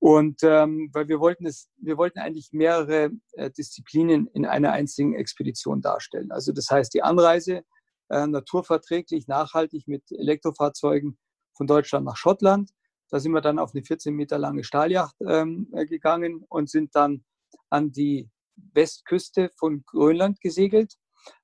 [0.00, 5.14] Und ähm, weil wir wollten es, wir wollten eigentlich mehrere äh, Disziplinen in einer einzigen
[5.14, 6.30] Expedition darstellen.
[6.30, 7.62] Also das heißt, die Anreise
[8.08, 11.18] äh, naturverträglich, nachhaltig mit Elektrofahrzeugen
[11.54, 12.70] von Deutschland nach Schottland.
[13.10, 16.94] Da sind wir dann auf eine 14 Meter lange Stahljacht ähm, äh, gegangen und sind
[16.94, 17.24] dann
[17.70, 18.30] an die
[18.74, 20.94] Westküste von Grönland gesegelt,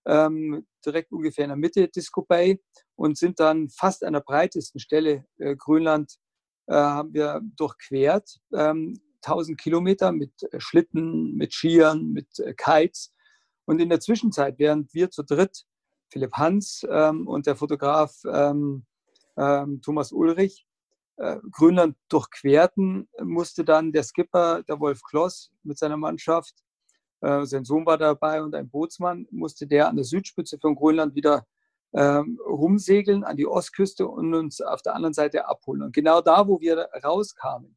[0.06, 2.60] ähm, direkt ungefähr in der Mitte Disco Bay
[2.96, 6.18] und sind dann fast an der breitesten Stelle äh, Grönland
[6.66, 8.38] äh, haben wir durchquert.
[8.52, 13.12] Ähm, 1000 Kilometer mit äh, Schlitten, mit Skiern, mit äh, Kites.
[13.64, 15.64] Und in der Zwischenzeit, während wir zu dritt,
[16.10, 18.84] Philipp Hans ähm, und der Fotograf ähm,
[19.36, 20.66] ähm Thomas Ulrich,
[21.16, 26.54] äh, Grönland durchquerten, musste dann der Skipper, der Wolf Kloss, mit seiner Mannschaft,
[27.24, 31.14] äh, sein Sohn war dabei und ein Bootsmann, musste der an der Südspitze von Grönland
[31.14, 31.46] wieder
[31.94, 35.82] ähm, rumsegeln an die Ostküste und uns auf der anderen Seite abholen.
[35.82, 37.76] Und genau da, wo wir rauskamen,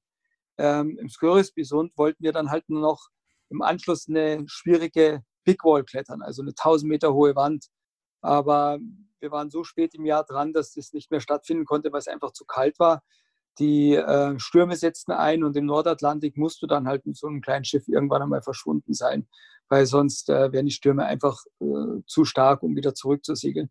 [0.58, 3.10] ähm, im Skörisbisund, wollten wir dann halt nur noch
[3.50, 7.68] im Anschluss eine schwierige Big Wall klettern, also eine 1000 Meter hohe Wand.
[8.22, 8.80] Aber
[9.20, 12.08] wir waren so spät im Jahr dran, dass das nicht mehr stattfinden konnte, weil es
[12.08, 13.04] einfach zu kalt war.
[13.60, 17.42] Die äh, Stürme setzten ein und im Nordatlantik musst du dann halt mit so einem
[17.42, 19.28] kleinen Schiff irgendwann einmal verschwunden sein,
[19.70, 23.70] weil sonst äh, wären die Stürme einfach äh, zu stark, um wieder zurückzusegeln.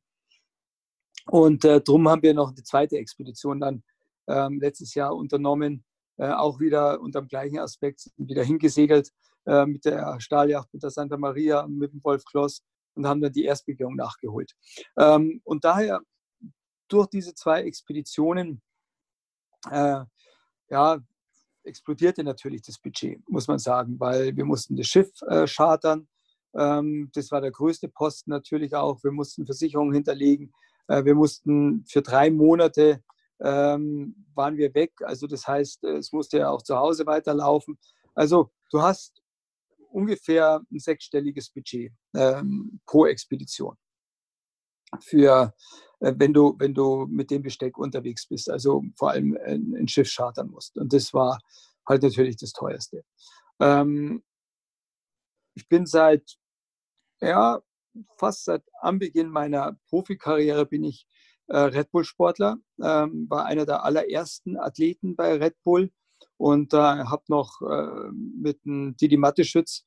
[1.27, 3.83] Und äh, darum haben wir noch eine zweite Expedition dann
[4.29, 5.85] ähm, letztes Jahr unternommen,
[6.16, 9.11] äh, auch wieder unter dem gleichen Aspekt, wieder hingesegelt
[9.46, 12.62] äh, mit der Stahljacht, mit der Santa Maria, mit dem Wolf Kloss
[12.94, 14.53] und haben dann die Erstbegehung nachgeholt.
[14.99, 16.01] Ähm, und daher
[16.88, 18.62] durch diese zwei Expeditionen
[19.70, 20.05] äh,
[20.70, 20.98] ja,
[21.64, 26.09] explodierte natürlich das Budget, muss man sagen, weil wir mussten das Schiff äh, chartern.
[26.55, 29.02] Ähm, das war der größte Posten natürlich auch.
[29.02, 30.52] Wir mussten Versicherungen hinterlegen.
[30.88, 33.02] Äh, wir mussten für drei Monate
[33.40, 34.92] ähm, waren wir weg.
[35.02, 37.79] Also das heißt, es musste ja auch zu Hause weiterlaufen.
[38.14, 39.22] Also du hast
[39.90, 43.76] ungefähr ein sechsstelliges Budget ähm, pro Expedition.
[45.03, 45.55] Für
[46.01, 49.88] äh, wenn du, wenn du mit dem Besteck unterwegs bist, also vor allem ein, ein
[49.88, 50.77] Schiff chartern musst.
[50.77, 51.38] Und das war
[51.88, 53.05] halt natürlich das teuerste.
[53.61, 54.22] Ähm,
[55.55, 56.37] ich bin seit
[57.20, 57.61] ja,
[58.16, 61.07] fast seit Anbeginn meiner Profikarriere bin ich
[61.49, 65.90] äh, Red Bull-Sportler, ähm, war einer der allerersten Athleten bei Red Bull
[66.37, 69.87] und äh, habe noch äh, mit dem Didi Matteschütz,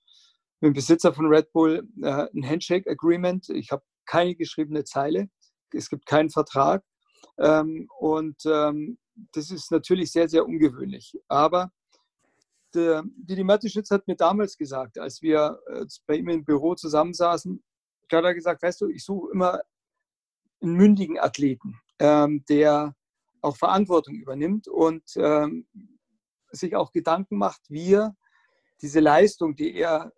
[0.62, 3.50] mit dem Besitzer von Red Bull, äh, ein Handshake-Agreement.
[3.50, 5.30] Ich habe keine geschriebene Zeile,
[5.72, 6.84] es gibt keinen Vertrag
[7.38, 8.98] ähm, und ähm,
[9.34, 11.16] das ist natürlich sehr, sehr ungewöhnlich.
[11.28, 11.72] Aber
[12.74, 17.64] der Didi Matteschütz hat mir damals gesagt, als wir äh, bei ihm im Büro zusammensaßen,
[18.10, 19.62] da hat er gesagt, weißt du, ich suche immer
[20.62, 22.96] einen mündigen Athleten, ähm, der
[23.42, 25.68] auch Verantwortung übernimmt und ähm,
[26.52, 28.16] sich auch Gedanken macht, wie er
[28.82, 30.12] diese Leistung, die er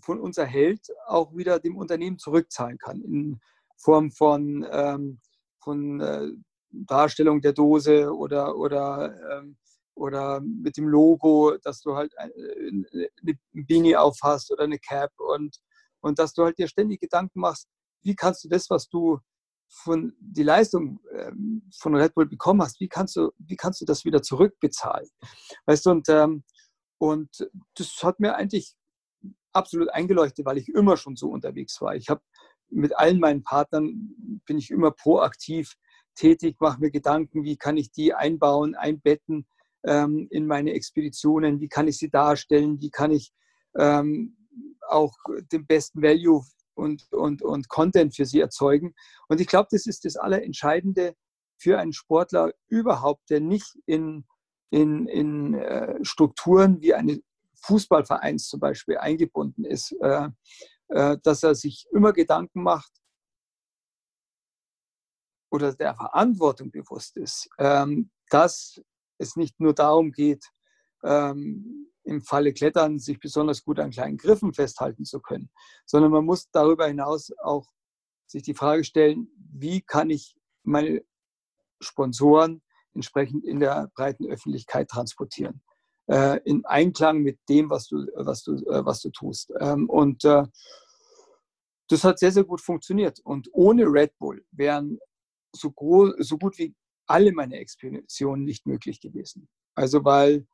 [0.00, 3.40] von uns erhält, auch wieder dem Unternehmen zurückzahlen kann in
[3.76, 5.20] Form von, ähm,
[5.60, 6.28] von äh,
[6.70, 9.56] Darstellung der Dose oder, oder, ähm,
[9.94, 12.28] oder mit dem Logo, dass du halt äh,
[12.68, 15.58] eine Beanie aufhast oder eine Cap und
[16.00, 17.68] und dass du halt dir ständig Gedanken machst,
[18.02, 19.18] wie kannst du das, was du
[19.68, 23.84] von die Leistung ähm, von Red Bull bekommen hast, wie kannst du, wie kannst du
[23.84, 25.08] das wieder zurückbezahlen?
[25.66, 26.44] Weißt du, und, ähm,
[26.98, 28.74] und das hat mir eigentlich
[29.52, 31.94] absolut eingeleuchtet, weil ich immer schon so unterwegs war.
[31.96, 32.20] Ich habe
[32.70, 35.74] mit allen meinen Partnern bin ich immer proaktiv
[36.14, 39.46] tätig, mache mir Gedanken, wie kann ich die einbauen, einbetten
[39.84, 43.32] ähm, in meine Expeditionen, wie kann ich sie darstellen, wie kann ich
[43.76, 44.36] ähm,
[44.88, 45.14] auch
[45.52, 46.42] den besten Value
[46.74, 48.94] und, und, und Content für sie erzeugen.
[49.28, 51.14] Und ich glaube, das ist das Allerentscheidende
[51.58, 54.24] für einen Sportler überhaupt, der nicht in,
[54.70, 57.20] in, in äh, Strukturen wie eine
[57.62, 60.28] Fußballvereins zum Beispiel eingebunden ist, äh,
[60.88, 62.92] äh, dass er sich immer Gedanken macht
[65.50, 68.80] oder der Verantwortung bewusst ist, ähm, dass
[69.18, 70.44] es nicht nur darum geht,
[71.04, 75.50] ähm, im Falle Klettern sich besonders gut an kleinen Griffen festhalten zu können,
[75.84, 77.66] sondern man muss darüber hinaus auch
[78.26, 81.02] sich die Frage stellen, wie kann ich meine
[81.80, 82.62] Sponsoren
[82.94, 85.62] entsprechend in der breiten Öffentlichkeit transportieren,
[86.08, 89.52] äh, in Einklang mit dem, was du, was du, äh, was du tust.
[89.60, 90.44] Ähm, und äh,
[91.88, 93.20] das hat sehr, sehr gut funktioniert.
[93.20, 94.98] Und ohne Red Bull wären
[95.52, 95.72] so,
[96.18, 96.74] so gut wie
[97.06, 99.48] alle meine Expeditionen nicht möglich gewesen.
[99.74, 100.46] Also weil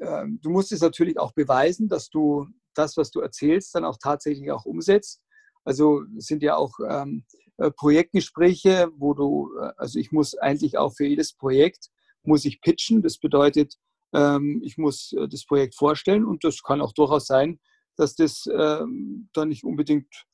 [0.00, 3.98] ähm, du musst es natürlich auch beweisen, dass du das, was du erzählst, dann auch
[4.00, 5.20] tatsächlich auch umsetzt.
[5.64, 7.24] Also sind ja auch ähm,
[7.58, 11.90] äh, Projektgespräche, wo du, äh, also ich muss eigentlich auch für jedes Projekt,
[12.22, 13.02] muss ich pitchen.
[13.02, 13.74] Das bedeutet,
[14.12, 17.60] ähm, ich muss äh, das Projekt vorstellen und das kann auch durchaus sein,
[17.96, 20.26] dass das ähm, dann nicht unbedingt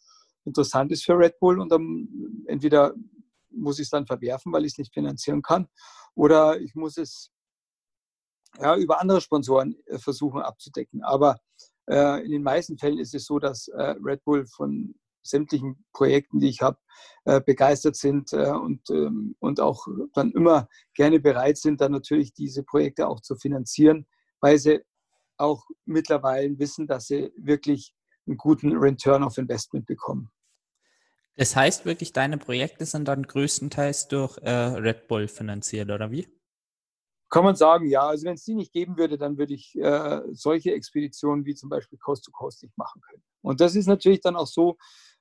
[0.45, 2.95] interessant ist für Red Bull und dann entweder
[3.51, 5.69] muss ich es dann verwerfen, weil ich es nicht finanzieren kann,
[6.15, 7.31] oder ich muss es
[8.59, 11.03] ja, über andere Sponsoren äh, versuchen abzudecken.
[11.03, 11.39] Aber
[11.87, 16.49] äh, in den meisten Fällen ist es so, dass Red Bull von sämtlichen Projekten, die
[16.49, 16.79] ich habe,
[17.25, 22.35] äh, begeistert sind äh, und, ähm, und auch dann immer gerne bereit sind, dann natürlich
[22.35, 24.07] diese Projekte auch zu finanzieren,
[24.41, 24.81] weil sie
[25.37, 27.95] auch mittlerweile wissen, dass sie wirklich
[28.27, 30.31] einen guten Return of Investment bekommen.
[31.37, 36.29] Das heißt wirklich, deine Projekte sind dann größtenteils durch äh, Red Bull finanziert, oder wie?
[37.29, 38.07] Kann man sagen, ja.
[38.07, 41.69] Also wenn es die nicht geben würde, dann würde ich äh, solche Expeditionen wie zum
[41.69, 43.25] Beispiel Coast to Coast nicht machen können.
[43.43, 44.77] Und das ist natürlich dann auch so,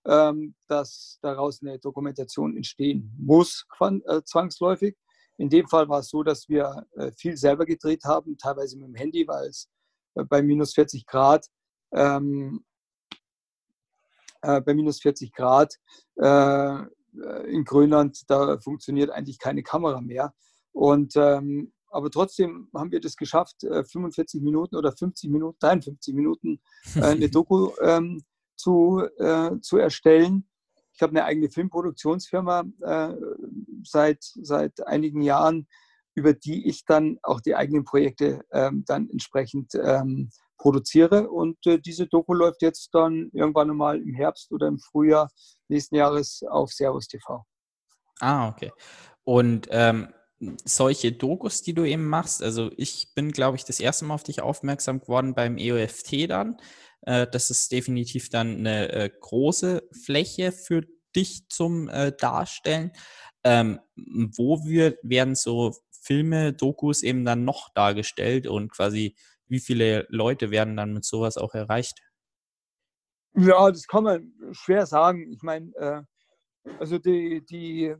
[0.05, 4.95] ähm, dass daraus eine Dokumentation entstehen muss, äh, zwangsläufig.
[5.37, 8.87] In dem Fall war es so, dass wir äh, viel selber gedreht haben, teilweise mit
[8.87, 9.69] dem Handy, weil es
[10.15, 11.47] äh, bei minus 40 Grad
[11.91, 12.63] ähm,
[14.41, 15.75] äh, bei minus 40 Grad
[16.17, 16.79] äh,
[17.47, 20.33] in Grönland, da funktioniert eigentlich keine Kamera mehr.
[20.71, 26.13] Und ähm, aber trotzdem haben wir das geschafft, 45 äh, Minuten oder 50 Minuten, 53
[26.15, 26.59] Minuten
[26.95, 28.23] äh, eine Doku ähm,
[28.55, 30.47] zu, äh, zu erstellen.
[30.93, 33.15] Ich habe eine eigene Filmproduktionsfirma äh,
[33.83, 35.67] seit, seit einigen Jahren,
[36.15, 41.29] über die ich dann auch die eigenen Projekte ähm, dann entsprechend ähm, produziere.
[41.29, 45.29] Und äh, diese Doku läuft jetzt dann irgendwann einmal im Herbst oder im Frühjahr
[45.67, 47.43] nächsten Jahres auf Servus TV.
[48.19, 48.71] Ah, okay.
[49.23, 50.09] Und ähm,
[50.65, 54.23] solche Dokus, die du eben machst, also ich bin, glaube ich, das erste Mal auf
[54.23, 56.57] dich aufmerksam geworden beim EOFT dann.
[57.05, 60.81] Äh, das ist definitiv dann eine äh, große Fläche für
[61.15, 62.91] dich zum äh, Darstellen.
[63.43, 69.15] Ähm, wo wir, werden so Filme, Dokus eben dann noch dargestellt und quasi
[69.47, 71.99] wie viele Leute werden dann mit sowas auch erreicht?
[73.35, 75.31] Ja, das kann man schwer sagen.
[75.31, 76.01] Ich meine, äh,
[76.79, 77.95] also die, die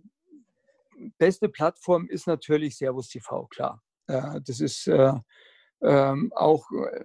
[1.17, 3.81] beste Plattform ist natürlich Servus TV, klar.
[4.07, 5.13] Äh, das ist äh,
[5.83, 7.03] ähm, auch äh,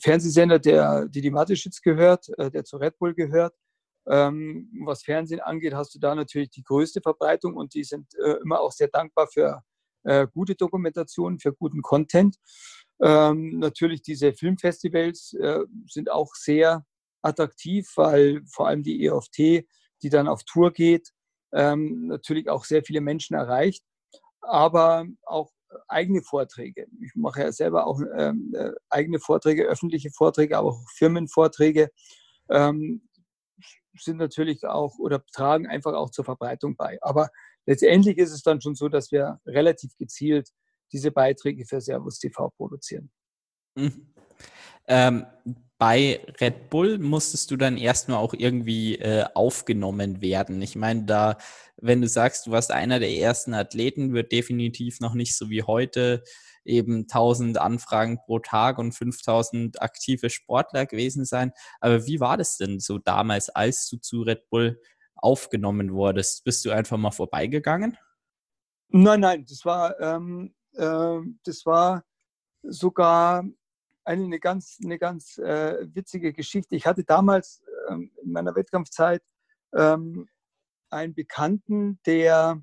[0.00, 3.54] Fernsehsender, der die Matischitz gehört, äh, der zu Red Bull gehört.
[4.08, 8.36] Ähm, was Fernsehen angeht, hast du da natürlich die größte Verbreitung und die sind äh,
[8.42, 9.62] immer auch sehr dankbar für
[10.04, 12.36] äh, gute Dokumentationen, für guten Content.
[13.02, 16.84] Ähm, natürlich diese Filmfestivals äh, sind auch sehr
[17.22, 19.66] attraktiv, weil vor allem die EOFT,
[20.02, 21.10] die dann auf Tour geht,
[21.52, 23.84] ähm, natürlich auch sehr viele Menschen erreicht,
[24.40, 25.50] aber auch
[25.88, 26.86] eigene Vorträge.
[27.00, 31.90] Ich mache ja selber auch ähm, äh, eigene Vorträge, öffentliche Vorträge, aber auch Firmenvorträge
[32.48, 33.08] ähm,
[33.94, 36.98] sind natürlich auch oder tragen einfach auch zur Verbreitung bei.
[37.02, 37.30] Aber
[37.66, 40.50] letztendlich ist es dann schon so, dass wir relativ gezielt
[40.92, 43.10] diese Beiträge für Servus TV produzieren.
[43.76, 44.12] Mhm.
[44.88, 45.26] Ähm,
[45.80, 50.60] bei Red Bull musstest du dann erstmal auch irgendwie äh, aufgenommen werden.
[50.60, 51.38] Ich meine, da,
[51.78, 55.62] wenn du sagst, du warst einer der ersten Athleten, wird definitiv noch nicht so wie
[55.62, 56.22] heute
[56.66, 61.50] eben 1000 Anfragen pro Tag und 5000 aktive Sportler gewesen sein.
[61.80, 64.78] Aber wie war das denn so damals, als du zu Red Bull
[65.14, 66.44] aufgenommen wurdest?
[66.44, 67.96] Bist du einfach mal vorbeigegangen?
[68.88, 72.04] Nein, nein, das war, ähm, äh, das war
[72.62, 73.44] sogar
[74.04, 76.76] eine, eine ganz, eine ganz äh, witzige Geschichte.
[76.76, 79.22] Ich hatte damals ähm, in meiner Wettkampfzeit
[79.74, 80.28] ähm,
[80.90, 82.62] einen Bekannten, der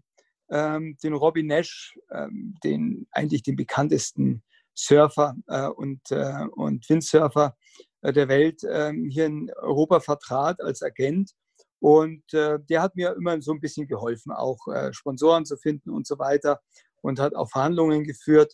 [0.49, 7.55] ähm, den Robin Nash, ähm, den eigentlich den bekanntesten Surfer äh, und, äh, und Windsurfer
[8.01, 11.31] äh, der Welt, ähm, hier in Europa vertrat als Agent.
[11.79, 15.91] Und äh, der hat mir immer so ein bisschen geholfen, auch äh, Sponsoren zu finden
[15.91, 16.59] und so weiter
[17.01, 18.53] und hat auch Verhandlungen geführt.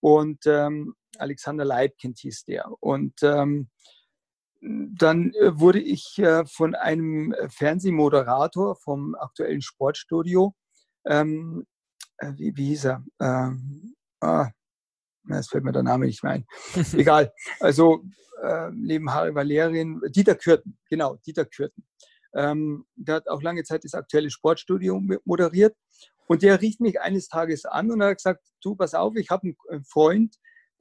[0.00, 2.70] Und ähm, Alexander Leibkind hieß der.
[2.80, 3.68] Und ähm,
[4.60, 10.54] dann äh, wurde ich äh, von einem Fernsehmoderator vom aktuellen Sportstudio,
[11.04, 11.66] ähm,
[12.18, 13.04] äh, wie, wie, hieß er?
[13.20, 14.50] Ähm, ah,
[15.28, 16.46] jetzt fällt mir der Name nicht mehr ein.
[16.92, 17.32] Egal.
[17.58, 18.04] Also
[18.42, 21.84] äh, neben Harry Valerian, Dieter Kürten, genau, Dieter Kürten.
[22.34, 25.76] Ähm, der hat auch lange Zeit das aktuelle Sportstudio moderiert.
[26.26, 29.54] Und der rief mich eines Tages an und hat gesagt, du, pass auf, ich habe
[29.68, 30.36] einen Freund,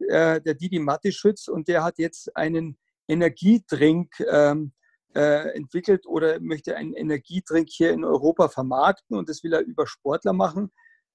[0.09, 2.77] äh, der Didi Matteschütz, und der hat jetzt einen
[3.07, 4.73] Energiedrink ähm,
[5.15, 9.85] äh, entwickelt oder möchte einen Energiedrink hier in Europa vermarkten und das will er über
[9.87, 10.71] Sportler machen.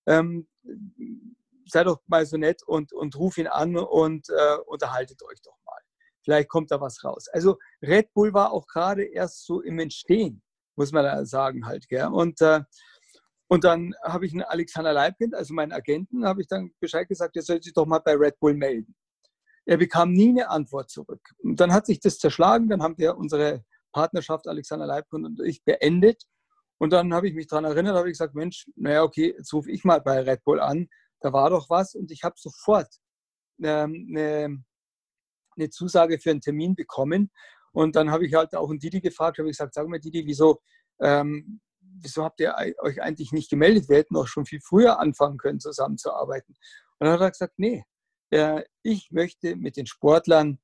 [0.06, 0.46] Ähm,
[1.66, 5.56] sei doch mal so nett und, und ruf ihn an und äh, unterhaltet euch doch
[5.64, 5.80] mal.
[6.22, 7.28] Vielleicht kommt da was raus.
[7.28, 10.42] Also Red Bull war auch gerade erst so im Entstehen,
[10.76, 11.88] muss man da sagen halt.
[11.88, 12.06] Gell?
[12.06, 12.60] Und äh,
[13.48, 17.36] Und dann habe ich einen Alexander Leibkind, also meinen Agenten, habe ich dann Bescheid gesagt,
[17.36, 18.94] er soll sich doch mal bei Red Bull melden.
[19.66, 21.20] Er bekam nie eine Antwort zurück.
[21.38, 25.64] Und dann hat sich das zerschlagen, dann haben wir unsere Partnerschaft Alexander Leibkind und ich
[25.64, 26.24] beendet.
[26.78, 29.70] Und dann habe ich mich daran erinnert, habe ich gesagt, Mensch, naja, okay, jetzt rufe
[29.70, 30.88] ich mal bei Red Bull an.
[31.20, 32.88] Da war doch was und ich habe sofort
[33.62, 34.62] ähm, eine,
[35.56, 37.30] eine Zusage für einen Termin bekommen.
[37.72, 40.26] Und dann habe ich halt auch einen Didi gefragt, habe ich gesagt, sag mal Didi,
[40.26, 40.60] wieso,
[41.00, 41.60] ähm,
[42.00, 43.88] wieso habt ihr euch eigentlich nicht gemeldet?
[43.88, 46.54] Wir hätten doch schon viel früher anfangen können, zusammenzuarbeiten.
[46.98, 47.84] Und dann hat er gesagt, nee,
[48.30, 50.58] äh, ich möchte mit den Sportlern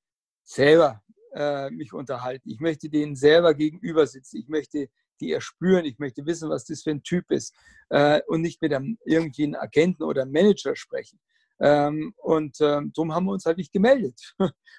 [0.45, 1.03] selber
[1.35, 2.51] äh, mich unterhalten.
[2.51, 4.39] Ich möchte denen selber gegenüber sitzen.
[4.39, 4.89] Ich möchte
[5.21, 5.85] die erspüren.
[5.85, 7.55] Ich möchte wissen, was das für ein Typ ist
[7.91, 11.21] äh, und nicht mit einem irgendwie einem Agenten oder Manager sprechen.
[11.61, 14.35] Ähm, und ähm, darum haben wir uns halt nicht gemeldet.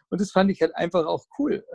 [0.10, 1.66] Und das fand ich halt einfach auch cool.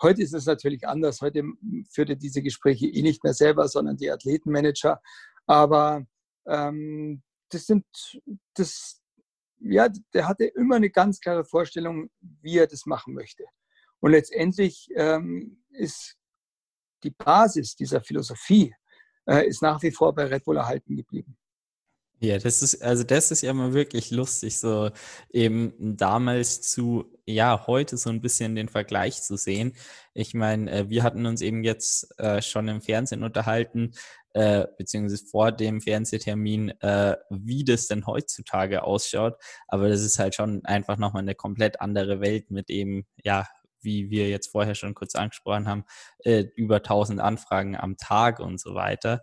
[0.00, 1.20] Heute ist es natürlich anders.
[1.20, 1.42] Heute
[1.90, 5.00] führt er diese Gespräche eh nicht mehr selber, sondern die Athletenmanager.
[5.46, 6.06] Aber
[6.46, 7.84] ähm, das sind,
[8.54, 9.00] das,
[9.58, 13.44] ja, der hatte immer eine ganz klare Vorstellung, wie er das machen möchte.
[14.00, 16.16] Und letztendlich ähm, ist
[17.02, 18.74] die Basis dieser Philosophie
[19.28, 21.36] äh, ist nach wie vor bei Red Bull erhalten geblieben.
[22.20, 24.90] Ja, das ist, also das ist ja mal wirklich lustig, so
[25.30, 29.74] eben damals zu, ja, heute so ein bisschen den Vergleich zu sehen.
[30.14, 33.92] Ich meine, äh, wir hatten uns eben jetzt äh, schon im Fernsehen unterhalten,
[34.32, 39.36] äh, beziehungsweise vor dem Fernsehtermin, äh, wie das denn heutzutage ausschaut.
[39.68, 43.46] Aber das ist halt schon einfach nochmal eine komplett andere Welt mit eben, ja,
[43.80, 45.84] wie wir jetzt vorher schon kurz angesprochen haben,
[46.24, 49.22] äh, über 1000 Anfragen am Tag und so weiter.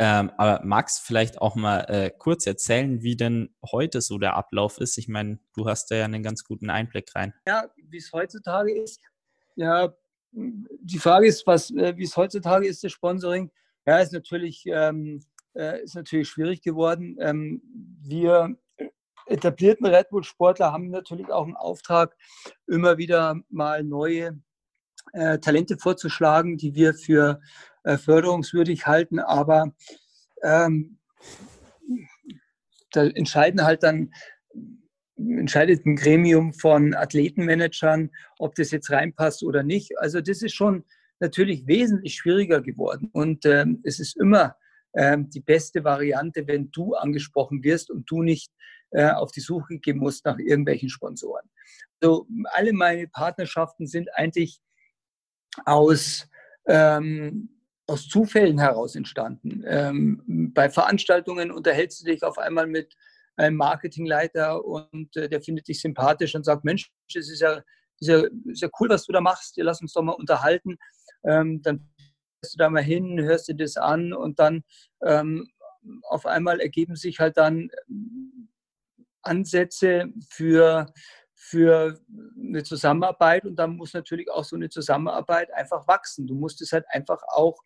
[0.00, 4.78] Ähm, aber Max, vielleicht auch mal äh, kurz erzählen, wie denn heute so der Ablauf
[4.78, 4.96] ist.
[4.96, 7.34] Ich meine, du hast da ja einen ganz guten Einblick rein.
[7.46, 9.00] Ja, wie es heutzutage ist.
[9.56, 9.92] Ja,
[10.30, 13.50] die Frage ist, was, äh, wie es heutzutage ist, das Sponsoring.
[13.86, 15.20] Ja, ist natürlich, ähm,
[15.54, 17.16] äh, ist natürlich schwierig geworden.
[17.20, 17.62] Ähm,
[18.00, 18.56] wir
[19.26, 22.16] etablierten Red Bull-Sportler haben natürlich auch einen Auftrag,
[22.66, 24.40] immer wieder mal neue
[25.12, 27.40] äh, Talente vorzuschlagen, die wir für
[27.96, 29.20] förderungswürdig halten.
[29.20, 29.72] Aber
[30.42, 30.98] ähm,
[32.92, 34.12] da entscheiden halt dann
[35.16, 39.98] entscheidet ein Gremium von Athletenmanagern, ob das jetzt reinpasst oder nicht.
[39.98, 40.84] Also das ist schon
[41.20, 43.10] natürlich wesentlich schwieriger geworden.
[43.12, 44.56] Und ähm, es ist immer
[44.94, 48.52] ähm, die beste Variante, wenn du angesprochen wirst und du nicht
[48.90, 51.48] äh, auf die Suche gehen musst nach irgendwelchen Sponsoren.
[52.00, 54.60] Also alle meine Partnerschaften sind eigentlich
[55.64, 56.28] aus,
[56.66, 57.48] ähm,
[57.88, 59.64] aus Zufällen heraus entstanden.
[59.66, 62.94] Ähm, bei Veranstaltungen unterhältst du dich auf einmal mit
[63.36, 67.62] einem Marketingleiter und äh, der findet dich sympathisch und sagt, Mensch, das ist ja,
[67.98, 70.76] ist ja, ist ja cool, was du da machst, lass uns doch mal unterhalten.
[71.24, 71.88] Ähm, dann
[72.42, 74.64] gehst du da mal hin, hörst dir das an und dann
[75.02, 75.48] ähm,
[76.02, 77.70] auf einmal ergeben sich halt dann
[79.22, 80.92] Ansätze für,
[81.34, 81.98] für
[82.38, 86.26] eine Zusammenarbeit und dann muss natürlich auch so eine Zusammenarbeit einfach wachsen.
[86.26, 87.62] Du musst es halt einfach auch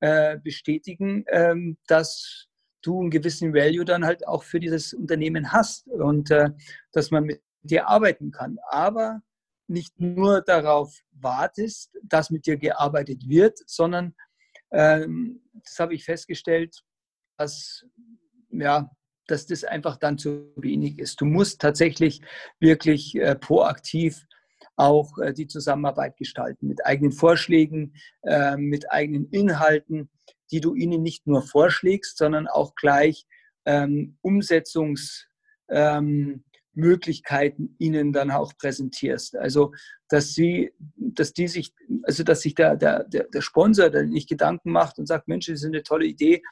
[0.00, 2.48] äh, bestätigen, ähm, dass
[2.82, 6.50] du einen gewissen Value dann halt auch für dieses Unternehmen hast und äh,
[6.92, 8.58] dass man mit dir arbeiten kann.
[8.70, 9.20] Aber
[9.66, 14.14] nicht nur darauf wartest, dass mit dir gearbeitet wird, sondern
[14.72, 16.82] ähm, das habe ich festgestellt,
[17.36, 17.84] dass
[18.50, 18.90] ja,
[19.26, 21.20] dass das einfach dann zu wenig ist.
[21.20, 22.20] Du musst tatsächlich
[22.58, 24.26] wirklich äh, proaktiv
[24.80, 30.10] auch äh, die Zusammenarbeit gestalten mit eigenen Vorschlägen, äh, mit eigenen Inhalten,
[30.50, 33.26] die du ihnen nicht nur vorschlägst, sondern auch gleich
[33.66, 35.26] ähm, Umsetzungs,
[35.68, 36.44] ähm,
[37.78, 39.36] ihnen dann auch präsentierst.
[39.36, 39.72] Also,
[40.08, 41.74] dass sie, dass die sich,
[42.04, 45.60] also dass sich der, der, der Sponsor dann nicht Gedanken macht und sagt, Mensch, das
[45.60, 46.42] ist eine tolle Idee,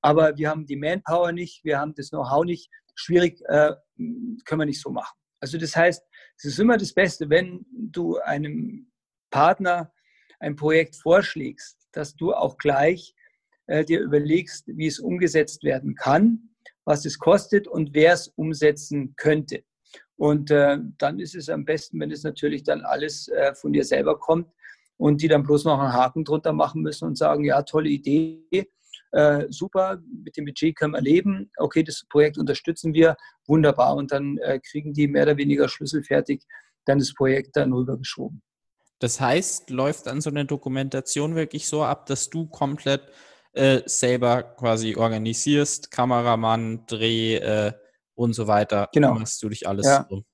[0.00, 4.66] aber wir haben die Manpower nicht, wir haben das Know-how nicht, schwierig, äh, können wir
[4.66, 5.16] nicht so machen.
[5.40, 6.02] Also das heißt,
[6.36, 8.90] es ist immer das Beste, wenn du einem
[9.30, 9.92] Partner
[10.38, 13.14] ein Projekt vorschlägst, dass du auch gleich
[13.66, 16.50] äh, dir überlegst, wie es umgesetzt werden kann
[16.86, 19.64] was es kostet und wer es umsetzen könnte.
[20.16, 23.84] Und äh, dann ist es am besten, wenn es natürlich dann alles äh, von dir
[23.84, 24.50] selber kommt
[24.96, 28.70] und die dann bloß noch einen Haken drunter machen müssen und sagen, ja, tolle Idee,
[29.12, 33.96] äh, super, mit dem Budget können wir leben, okay, das Projekt unterstützen wir, wunderbar.
[33.96, 36.42] Und dann äh, kriegen die mehr oder weniger schlüsselfertig
[36.84, 38.42] dann das Projekt dann rübergeschoben.
[38.98, 43.02] Das heißt, läuft dann so eine Dokumentation wirklich so ab, dass du komplett
[43.52, 47.72] äh, selber quasi organisierst, Kameramann, Dreh äh,
[48.14, 48.88] und so weiter.
[48.92, 49.14] Genau.
[49.14, 50.04] Machst du dich alles ja.
[50.04, 50.24] drum.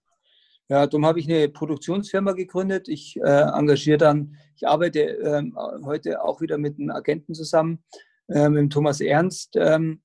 [0.69, 2.89] Ja, darum habe ich eine Produktionsfirma gegründet.
[2.89, 7.85] Ich äh, engagiere dann, ich arbeite ähm, heute auch wieder mit einem Agenten zusammen,
[8.33, 9.57] äh, mit dem Thomas Ernst.
[9.57, 10.03] Ähm,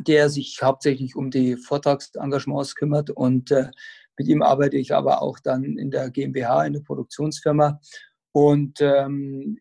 [0.00, 3.70] der sich hauptsächlich um die Vortragsengagements kümmert und äh,
[4.18, 7.80] mit ihm arbeite ich aber auch dann in der GmbH, in der Produktionsfirma.
[8.32, 9.58] Und ähm,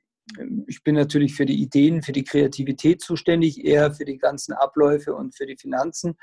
[0.68, 5.16] ich bin natürlich für die Ideen, für die Kreativität zuständig, eher für die ganzen Abläufe
[5.16, 6.16] und für die Finanzen.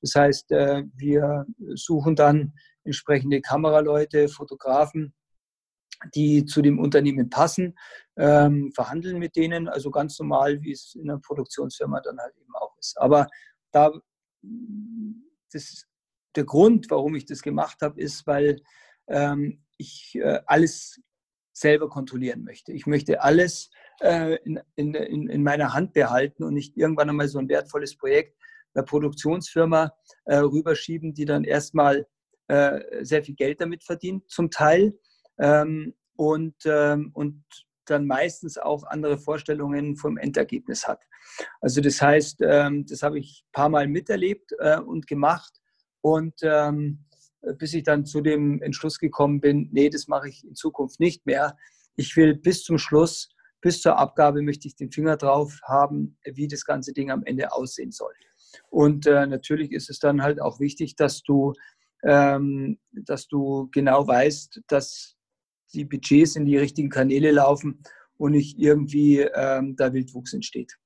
[0.00, 2.54] Das heißt, äh, wir suchen dann
[2.84, 5.14] entsprechende Kameraleute, Fotografen,
[6.14, 7.76] die zu dem Unternehmen passen,
[8.16, 12.54] ähm, verhandeln mit denen, also ganz normal, wie es in einer Produktionsfirma dann halt eben
[12.54, 12.98] auch ist.
[12.98, 13.28] Aber
[13.70, 13.90] da,
[15.52, 15.86] das,
[16.36, 18.60] der Grund, warum ich das gemacht habe, ist, weil
[19.08, 21.00] ähm, ich äh, alles
[21.52, 22.72] selber kontrollieren möchte.
[22.72, 27.38] Ich möchte alles äh, in, in, in, meiner Hand behalten und nicht irgendwann einmal so
[27.38, 28.36] ein wertvolles Projekt
[28.74, 29.92] einer Produktionsfirma
[30.24, 32.06] äh, rüberschieben, die dann erstmal
[32.48, 34.98] äh, sehr viel Geld damit verdient, zum Teil.
[35.42, 37.44] Ähm, und, ähm, und
[37.86, 41.02] dann meistens auch andere Vorstellungen vom Endergebnis hat.
[41.60, 45.52] Also das heißt, ähm, das habe ich ein paar Mal miterlebt äh, und gemacht.
[46.00, 47.04] Und ähm,
[47.58, 51.26] bis ich dann zu dem Entschluss gekommen bin, nee, das mache ich in Zukunft nicht
[51.26, 51.56] mehr.
[51.96, 53.30] Ich will bis zum Schluss,
[53.60, 57.52] bis zur Abgabe möchte ich den Finger drauf haben, wie das ganze Ding am Ende
[57.52, 58.12] aussehen soll.
[58.70, 61.52] Und äh, natürlich ist es dann halt auch wichtig, dass du,
[62.04, 65.16] ähm, dass du genau weißt, dass
[65.74, 67.82] die Budgets in die richtigen Kanäle laufen
[68.16, 70.78] und nicht irgendwie ähm, da Wildwuchs entsteht.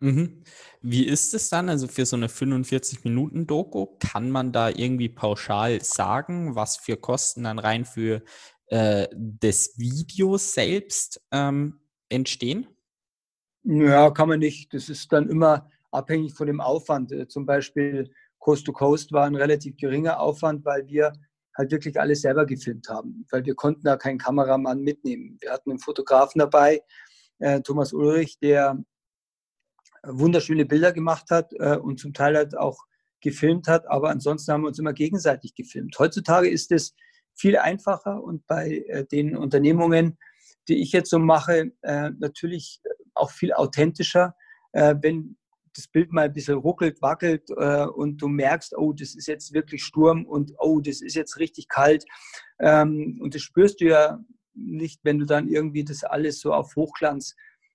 [0.00, 0.42] Mhm.
[0.80, 1.68] Wie ist es dann?
[1.68, 7.58] Also für so eine 45-Minuten-Doku, kann man da irgendwie pauschal sagen, was für Kosten dann
[7.58, 8.22] rein für
[8.66, 12.66] äh, das Video selbst ähm, entstehen?
[13.62, 14.72] Ja, kann man nicht.
[14.72, 17.12] Das ist dann immer abhängig von dem Aufwand.
[17.12, 21.12] Äh, zum Beispiel Coast to Coast war ein relativ geringer Aufwand, weil wir
[21.60, 25.36] halt wirklich alles selber gefilmt haben, weil wir konnten da keinen Kameramann mitnehmen.
[25.40, 26.80] Wir hatten einen Fotografen dabei,
[27.38, 28.82] äh, Thomas Ulrich, der
[30.02, 32.78] wunderschöne Bilder gemacht hat äh, und zum Teil halt auch
[33.20, 35.98] gefilmt hat, aber ansonsten haben wir uns immer gegenseitig gefilmt.
[35.98, 36.94] Heutzutage ist es
[37.34, 40.18] viel einfacher und bei äh, den Unternehmungen,
[40.68, 42.80] die ich jetzt so mache, äh, natürlich
[43.14, 44.34] auch viel authentischer,
[44.72, 45.36] äh, wenn
[45.80, 49.52] das Bild mal ein bisschen ruckelt, wackelt äh, und du merkst, oh, das ist jetzt
[49.52, 52.04] wirklich Sturm und oh, das ist jetzt richtig kalt.
[52.60, 54.18] Ähm, und das spürst du ja
[54.54, 57.34] nicht, wenn du dann irgendwie das alles so auf Hochglanz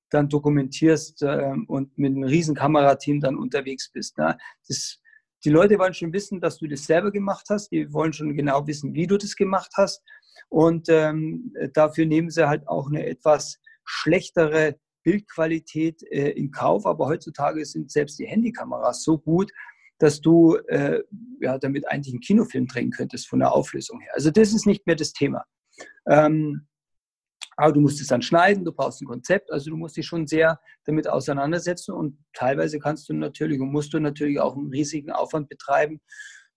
[0.10, 4.18] dann dokumentierst äh, und mit einem riesen Kamerateam dann unterwegs bist.
[4.18, 4.38] Ne?
[4.68, 5.00] Das,
[5.44, 7.72] die Leute wollen schon wissen, dass du das selber gemacht hast.
[7.72, 10.04] Die wollen schon genau wissen, wie du das gemacht hast.
[10.50, 16.86] Und ähm, dafür nehmen sie halt auch eine etwas schlechtere Bildqualität äh, in Kauf.
[16.86, 19.52] Aber heutzutage sind selbst die Handykameras so gut,
[20.00, 21.02] dass du äh,
[21.40, 24.12] ja, damit eigentlich einen Kinofilm drehen könntest von der Auflösung her.
[24.14, 25.46] Also das ist nicht mehr das Thema.
[26.10, 26.68] Ähm,
[27.58, 30.28] aber du musst es dann schneiden, du brauchst ein Konzept, also du musst dich schon
[30.28, 35.12] sehr damit auseinandersetzen und teilweise kannst du natürlich und musst du natürlich auch einen riesigen
[35.12, 36.02] Aufwand betreiben,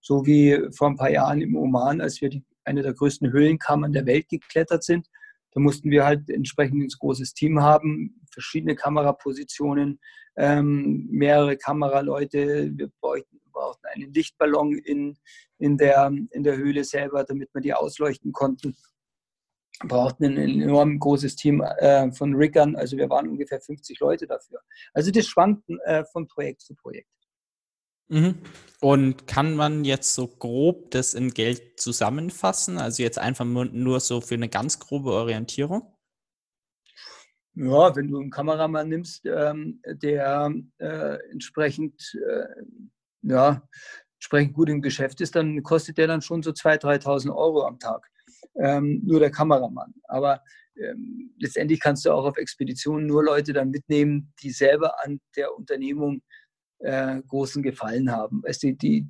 [0.01, 3.93] so wie vor ein paar Jahren im Oman, als wir die, eine der größten Höhlenkammern
[3.93, 5.07] der Welt geklettert sind.
[5.51, 9.99] Da mussten wir halt entsprechend ein großes Team haben, verschiedene Kamerapositionen,
[10.37, 12.71] ähm, mehrere Kameraleute.
[12.75, 15.17] Wir brauchten, brauchten einen Lichtballon in,
[15.57, 18.75] in, der, in der Höhle selber, damit wir die ausleuchten konnten
[19.87, 22.75] brauchten ein enorm großes Team äh, von Riggern.
[22.75, 24.59] Also wir waren ungefähr 50 Leute dafür.
[24.93, 27.09] Also das schwankt äh, von Projekt zu Projekt.
[28.09, 28.39] Mhm.
[28.81, 32.77] Und kann man jetzt so grob das in Geld zusammenfassen?
[32.77, 35.93] Also jetzt einfach nur so für eine ganz grobe Orientierung?
[37.61, 42.45] Ja, wenn du einen Kameramann nimmst, ähm, der äh, entsprechend, äh,
[43.23, 43.61] ja,
[44.15, 47.77] entsprechend gut im Geschäft ist, dann kostet der dann schon so 2.000, 3.000 Euro am
[47.77, 48.07] Tag
[48.55, 49.93] ähm, nur der Kameramann.
[50.05, 50.41] Aber
[50.77, 55.53] ähm, letztendlich kannst du auch auf Expeditionen nur Leute dann mitnehmen, die selber an der
[55.53, 56.21] Unternehmung
[56.79, 58.41] äh, großen Gefallen haben.
[58.41, 59.05] Weißt du, die,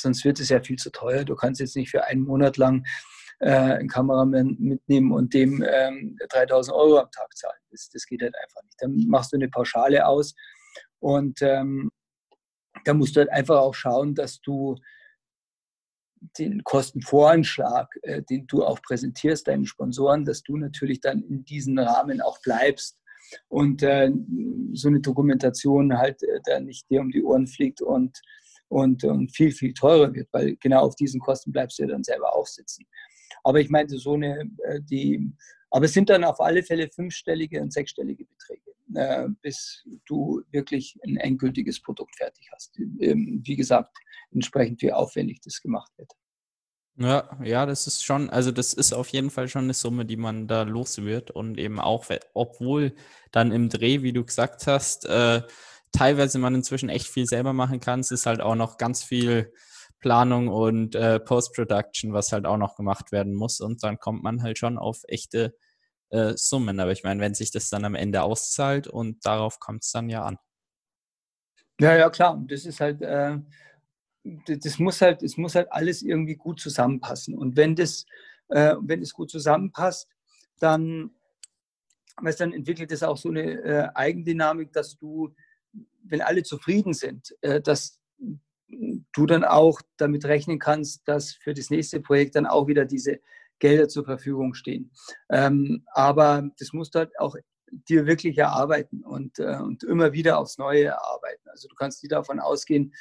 [0.00, 1.24] sonst wird es ja viel zu teuer.
[1.24, 2.86] Du kannst jetzt nicht für einen Monat lang
[3.40, 7.60] äh, einen Kameramann mitnehmen und dem ähm, 3000 Euro am Tag zahlen.
[7.70, 8.76] Das, das, geht halt einfach nicht.
[8.80, 10.34] Dann machst du eine Pauschale aus
[11.00, 11.90] und ähm,
[12.84, 14.76] da musst du halt einfach auch schauen, dass du
[16.38, 21.78] den Kostenvoranschlag, äh, den du auch präsentierst, deinen Sponsoren, dass du natürlich dann in diesem
[21.78, 22.98] Rahmen auch bleibst
[23.48, 24.10] und äh,
[24.72, 28.20] so eine Dokumentation halt äh, dann nicht dir um die Ohren fliegt und,
[28.68, 32.04] und, und viel, viel teurer wird, weil genau auf diesen Kosten bleibst du ja dann
[32.04, 32.86] selber auch sitzen.
[33.42, 35.32] Aber ich meinte, so eine, äh, die,
[35.70, 40.96] aber es sind dann auf alle Fälle fünfstellige und sechsstellige Beträge, äh, bis du wirklich
[41.04, 42.78] ein endgültiges Produkt fertig hast.
[43.00, 43.96] Ähm, wie gesagt,
[44.30, 46.12] entsprechend wie aufwendig das gemacht wird.
[46.96, 50.16] Ja, ja, das ist schon, also das ist auf jeden Fall schon eine Summe, die
[50.16, 52.94] man da los wird und eben auch, obwohl
[53.32, 55.42] dann im Dreh, wie du gesagt hast, äh,
[55.90, 57.98] teilweise man inzwischen echt viel selber machen kann.
[57.98, 59.52] Es ist halt auch noch ganz viel
[60.04, 63.62] Planung und äh, Post-Production, was halt auch noch gemacht werden muss.
[63.62, 65.56] Und dann kommt man halt schon auf echte
[66.10, 66.78] äh, Summen.
[66.78, 70.10] Aber ich meine, wenn sich das dann am Ende auszahlt und darauf kommt es dann
[70.10, 70.36] ja an.
[71.80, 72.38] Ja, ja, klar.
[72.46, 73.38] Das ist halt, äh,
[74.46, 77.34] das muss halt, es muss halt alles irgendwie gut zusammenpassen.
[77.34, 78.04] Und wenn das,
[78.48, 80.06] äh, wenn es gut zusammenpasst,
[80.58, 81.12] dann,
[82.20, 85.34] weißt, dann entwickelt es auch so eine äh, Eigendynamik, dass du,
[86.02, 87.98] wenn alle zufrieden sind, äh, dass
[88.68, 93.20] du dann auch damit rechnen kannst, dass für das nächste Projekt dann auch wieder diese
[93.58, 94.90] Gelder zur Verfügung stehen.
[95.30, 97.36] Ähm, aber das musst du halt auch
[97.70, 101.48] dir wirklich erarbeiten und, äh, und immer wieder aufs Neue erarbeiten.
[101.48, 102.94] Also du kannst nicht davon ausgehen,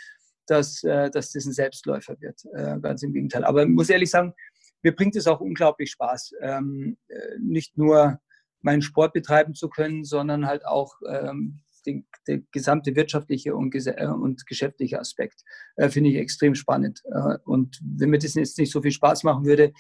[0.47, 2.43] dass, äh, dass das ein Selbstläufer wird.
[2.53, 3.43] Äh, ganz im Gegenteil.
[3.43, 4.33] Aber ich muss ehrlich sagen,
[4.81, 8.19] mir bringt es auch unglaublich Spaß, ähm, äh, nicht nur
[8.61, 14.07] meinen Sport betreiben zu können, sondern halt auch ähm, den, der gesamte wirtschaftliche und, äh,
[14.07, 15.41] und geschäftliche Aspekt
[15.75, 17.01] äh, finde ich extrem spannend.
[17.05, 19.73] Äh, und wenn mir das jetzt nicht so viel Spaß machen würde,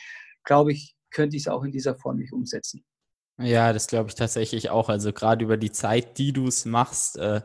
[0.43, 2.83] glaube ich, könnte ich es auch in dieser Form nicht umsetzen.
[3.39, 4.89] Ja, das glaube ich tatsächlich auch.
[4.89, 7.41] Also gerade über die Zeit, die du es machst, äh,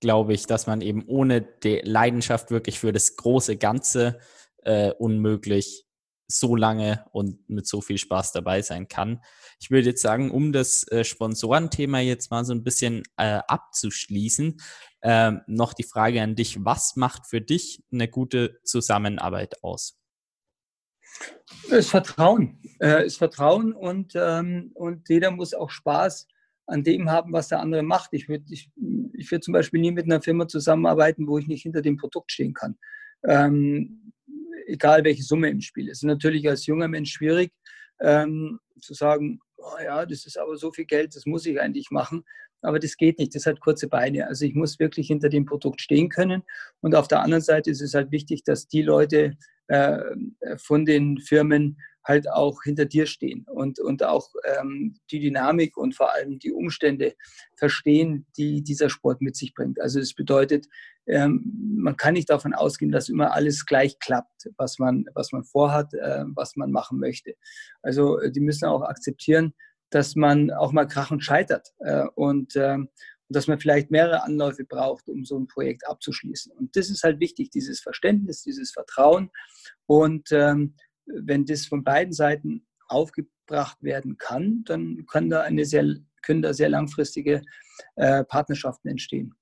[0.00, 4.18] glaube ich, dass man eben ohne die Leidenschaft wirklich für das große Ganze
[4.64, 5.86] äh, unmöglich
[6.32, 9.20] so lange und mit so viel Spaß dabei sein kann.
[9.60, 14.60] Ich würde jetzt sagen, um das äh, Sponsorenthema jetzt mal so ein bisschen äh, abzuschließen,
[15.02, 19.98] äh, noch die Frage an dich, was macht für dich eine gute Zusammenarbeit aus?
[21.70, 22.60] Das Vertrauen.
[22.78, 26.26] Äh, das Vertrauen und, ähm, und jeder muss auch Spaß
[26.66, 28.10] an dem haben, was der andere macht.
[28.12, 28.70] Ich würde ich,
[29.14, 32.32] ich würd zum Beispiel nie mit einer Firma zusammenarbeiten, wo ich nicht hinter dem Produkt
[32.32, 32.78] stehen kann.
[33.24, 34.12] Ähm,
[34.66, 36.02] egal welche Summe im Spiel ist.
[36.04, 37.52] Natürlich als junger Mensch schwierig
[38.00, 41.90] ähm, zu sagen, oh ja, das ist aber so viel Geld, das muss ich eigentlich
[41.90, 42.24] machen.
[42.62, 44.28] Aber das geht nicht, das hat kurze Beine.
[44.28, 46.42] Also ich muss wirklich hinter dem Produkt stehen können.
[46.80, 49.36] Und auf der anderen Seite ist es halt wichtig, dass die Leute
[49.66, 49.98] äh,
[50.56, 55.94] von den Firmen halt auch hinter dir stehen und, und auch ähm, die Dynamik und
[55.94, 57.14] vor allem die Umstände
[57.56, 59.80] verstehen, die dieser Sport mit sich bringt.
[59.80, 60.66] Also das bedeutet,
[61.06, 61.42] ähm,
[61.76, 65.94] man kann nicht davon ausgehen, dass immer alles gleich klappt, was man, was man vorhat,
[65.94, 67.34] äh, was man machen möchte.
[67.82, 69.54] Also äh, die müssen auch akzeptieren,
[69.90, 72.78] dass man auch mal krachend scheitert äh, und äh,
[73.28, 76.52] dass man vielleicht mehrere Anläufe braucht, um so ein Projekt abzuschließen.
[76.52, 79.30] Und das ist halt wichtig, dieses Verständnis, dieses Vertrauen.
[79.86, 80.74] Und ähm,
[81.06, 86.54] wenn das von beiden Seiten aufgebracht werden kann, dann kann da eine sehr, können da
[86.54, 87.42] sehr langfristige
[87.96, 89.34] äh, Partnerschaften entstehen.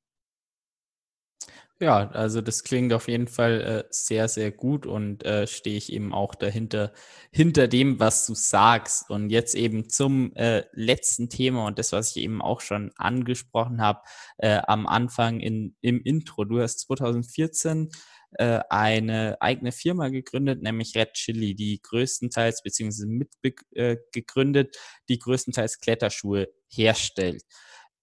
[1.83, 5.91] Ja, also das klingt auf jeden Fall äh, sehr, sehr gut und äh, stehe ich
[5.91, 6.93] eben auch dahinter,
[7.33, 9.09] hinter dem, was du sagst.
[9.09, 10.33] Und jetzt eben zum
[10.73, 14.03] letzten Thema und das, was ich eben auch schon angesprochen habe
[14.43, 16.45] am Anfang in, im Intro.
[16.45, 17.89] Du hast 2014
[18.33, 24.79] äh, eine eigene Firma gegründet, nämlich Red Chili, die größtenteils, beziehungsweise mitgegründet, äh,
[25.09, 27.43] die größtenteils Kletterschuhe herstellt.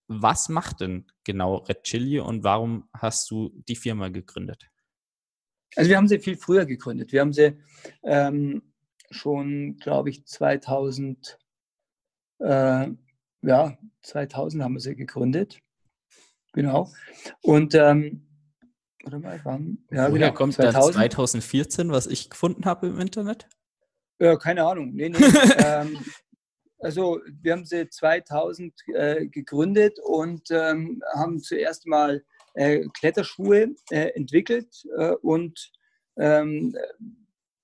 [0.08, 4.68] Was macht denn genau Red Chili und warum hast du die Firma gegründet?
[5.76, 7.12] Also wir haben sie viel früher gegründet.
[7.12, 7.58] Wir haben sie
[8.04, 8.74] ähm,
[9.12, 11.38] schon, glaube ich, 2000,
[12.40, 12.88] äh,
[13.42, 15.60] ja, 2000 haben wir sie gegründet.
[16.54, 16.92] Genau.
[17.42, 18.27] Und ähm,
[19.08, 19.80] oder mal, wann?
[19.92, 20.96] Ja, Woher genau, kommt 2000?
[20.96, 23.48] dann 2014, was ich gefunden habe im Internet?
[24.20, 24.94] Ja, keine Ahnung.
[24.94, 25.18] Nee, nee.
[25.66, 25.98] ähm,
[26.80, 34.10] also wir haben sie 2000 äh, gegründet und ähm, haben zuerst mal äh, Kletterschuhe äh,
[34.16, 35.72] entwickelt äh, und
[36.18, 36.76] ähm,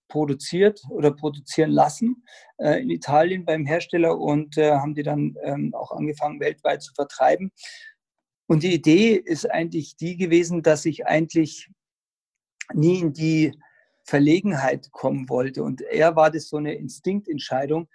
[0.07, 2.23] produziert oder produzieren lassen
[2.57, 6.93] äh, in Italien beim Hersteller und äh, haben die dann ähm, auch angefangen weltweit zu
[6.93, 7.51] vertreiben.
[8.47, 11.69] Und die Idee ist eigentlich die gewesen, dass ich eigentlich
[12.73, 13.53] nie in die
[14.03, 15.63] Verlegenheit kommen wollte.
[15.63, 17.87] Und eher war das so eine Instinktentscheidung,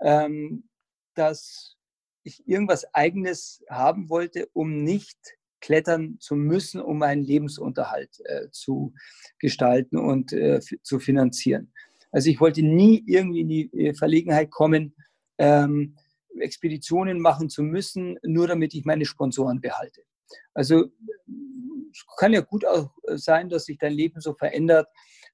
[0.00, 0.68] ähm,
[1.14, 1.76] dass
[2.22, 5.18] ich irgendwas Eigenes haben wollte, um nicht
[5.60, 8.94] klettern zu müssen, um einen Lebensunterhalt äh, zu
[9.38, 11.72] gestalten und äh, zu finanzieren.
[12.12, 14.94] Also ich wollte nie irgendwie in die äh, Verlegenheit kommen,
[15.38, 15.96] ähm,
[16.38, 20.02] Expeditionen machen zu müssen, nur damit ich meine Sponsoren behalte.
[20.54, 20.86] Also
[21.92, 24.88] es kann ja gut auch sein, dass sich dein Leben so verändert,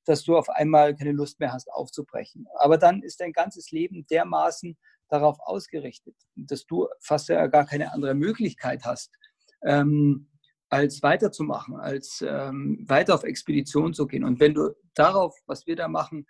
[0.04, 2.46] dass du auf einmal keine Lust mehr hast, aufzubrechen.
[2.58, 4.76] Aber dann ist dein ganzes Leben dermaßen
[5.08, 9.12] darauf ausgerichtet, dass du fast ja gar keine andere Möglichkeit hast,
[9.62, 10.28] ähm,
[10.68, 14.24] als weiterzumachen, als ähm, weiter auf Expedition zu gehen.
[14.24, 16.26] Und wenn du darauf, was wir da machen,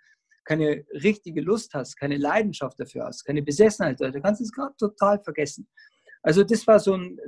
[0.47, 4.75] keine richtige Lust hast, keine Leidenschaft dafür hast, keine Besessenheit, dann kannst du es gerade
[4.77, 5.67] total vergessen.
[6.23, 7.19] Also das war so ein,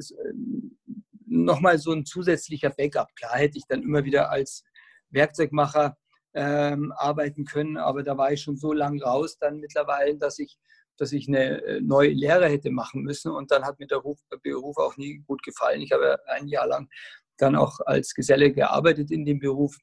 [1.25, 3.13] nochmal so ein zusätzlicher Backup.
[3.15, 4.63] Klar hätte ich dann immer wieder als
[5.09, 5.97] Werkzeugmacher
[6.33, 10.57] ähm, arbeiten können, aber da war ich schon so lang raus dann mittlerweile, dass ich,
[10.97, 14.19] dass ich eine äh, neue Lehre hätte machen müssen und dann hat mir der Beruf,
[14.43, 15.81] Beruf auch nie gut gefallen.
[15.81, 16.87] Ich habe ein Jahr lang
[17.37, 19.75] dann auch als Geselle gearbeitet in dem Beruf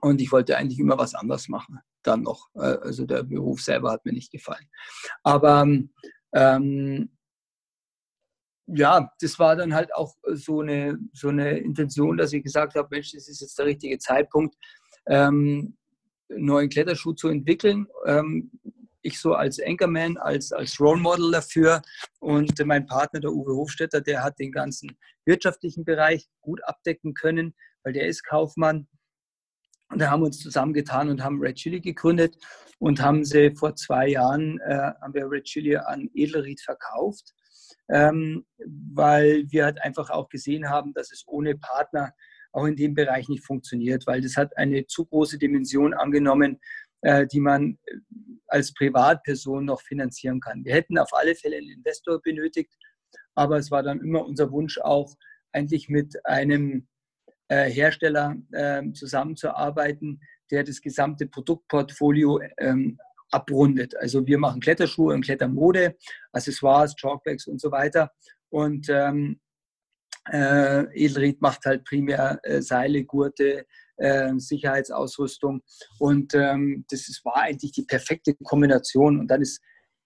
[0.00, 2.48] und ich wollte eigentlich immer was anderes machen, dann noch.
[2.54, 4.68] Äh, also der Beruf selber hat mir nicht gefallen.
[5.22, 5.66] Aber
[6.34, 7.10] ähm,
[8.66, 12.88] ja, das war dann halt auch so eine, so eine Intention, dass ich gesagt habe,
[12.90, 14.54] Mensch, das ist jetzt der richtige Zeitpunkt,
[15.06, 15.76] ähm,
[16.30, 17.88] einen neuen Kletterschuh zu entwickeln.
[18.06, 18.50] Ähm,
[19.02, 21.82] ich so als Anchorman, als, als Role Model dafür
[22.20, 27.54] und mein Partner, der Uwe Hofstetter, der hat den ganzen wirtschaftlichen Bereich gut abdecken können,
[27.82, 28.86] weil der ist Kaufmann
[29.90, 32.36] und da haben wir uns zusammengetan und haben Red Chili gegründet
[32.78, 37.34] und haben sie vor zwei Jahren, äh, haben wir Red Chili an Edelried verkauft,
[37.88, 42.12] ähm, weil wir halt einfach auch gesehen haben, dass es ohne Partner
[42.52, 46.60] auch in dem Bereich nicht funktioniert, weil das hat eine zu große Dimension angenommen,
[47.02, 47.96] äh, die man äh,
[48.46, 50.64] als Privatperson noch finanzieren kann.
[50.64, 52.72] Wir hätten auf alle Fälle einen Investor benötigt,
[53.34, 55.14] aber es war dann immer unser Wunsch auch,
[55.52, 56.86] eigentlich mit einem
[57.54, 60.20] Hersteller äh, zusammenzuarbeiten,
[60.50, 62.98] der das gesamte Produktportfolio ähm,
[63.30, 63.96] abrundet.
[63.96, 65.96] Also wir machen Kletterschuhe und Klettermode,
[66.32, 68.10] Accessoires, Chalkbacks und so weiter.
[68.48, 69.40] Und ähm,
[70.30, 75.62] äh, Edelried macht halt primär äh, Seile, Gurte, äh, Sicherheitsausrüstung.
[75.98, 79.20] Und ähm, das ist, war eigentlich die perfekte Kombination.
[79.20, 79.60] Und dann ist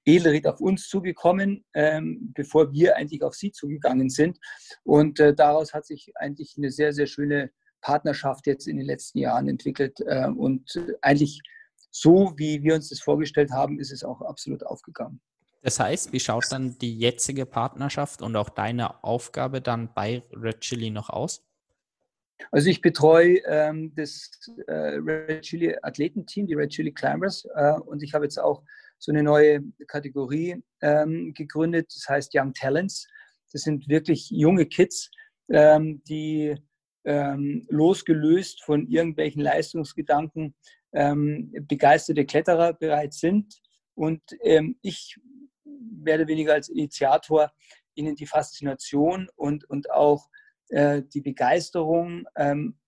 [0.05, 4.39] Edelried auf uns zugekommen, ähm, bevor wir eigentlich auf sie zugegangen sind.
[4.83, 7.51] Und äh, daraus hat sich eigentlich eine sehr, sehr schöne
[7.81, 10.01] Partnerschaft jetzt in den letzten Jahren entwickelt.
[10.07, 11.41] Äh, und eigentlich
[11.91, 15.21] so, wie wir uns das vorgestellt haben, ist es auch absolut aufgegangen.
[15.63, 20.61] Das heißt, wie schaut dann die jetzige Partnerschaft und auch deine Aufgabe dann bei Red
[20.61, 21.43] Chili noch aus?
[22.51, 24.31] Also ich betreue ähm, das
[24.67, 28.63] äh, Red Chili Athletenteam, die Red Chili Climbers, äh, und ich habe jetzt auch
[28.99, 33.07] so eine neue Kategorie ähm, gegründet, das heißt Young Talents.
[33.53, 35.11] Das sind wirklich junge Kids,
[35.51, 36.57] ähm, die
[37.05, 40.55] ähm, losgelöst von irgendwelchen Leistungsgedanken
[40.93, 43.61] ähm, begeisterte Kletterer bereits sind.
[43.95, 45.17] Und ähm, ich
[45.65, 47.53] werde weniger als Initiator
[47.95, 50.29] ihnen die Faszination und, und auch
[50.69, 52.79] äh, die Begeisterung, ähm,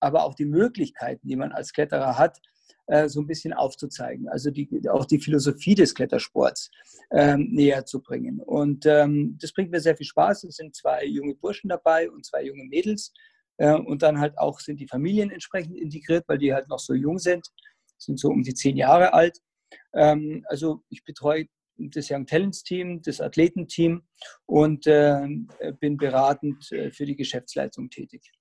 [0.00, 2.38] aber auch die Möglichkeiten, die man als Kletterer hat,
[2.86, 4.28] äh, so ein bisschen aufzuzeigen.
[4.28, 6.70] Also die, auch die Philosophie des Klettersports
[7.10, 8.40] ähm, näher zu bringen.
[8.40, 10.44] Und ähm, das bringt mir sehr viel Spaß.
[10.44, 13.12] Es sind zwei junge Burschen dabei und zwei junge Mädels.
[13.58, 16.94] Äh, und dann halt auch sind die Familien entsprechend integriert, weil die halt noch so
[16.94, 17.48] jung sind,
[17.98, 19.38] sind so um die zehn Jahre alt.
[19.94, 21.46] Ähm, also ich betreue
[21.78, 24.02] das Young Talents Team, das Athletenteam
[24.46, 25.26] und äh,
[25.80, 28.32] bin beratend äh, für die Geschäftsleitung tätig.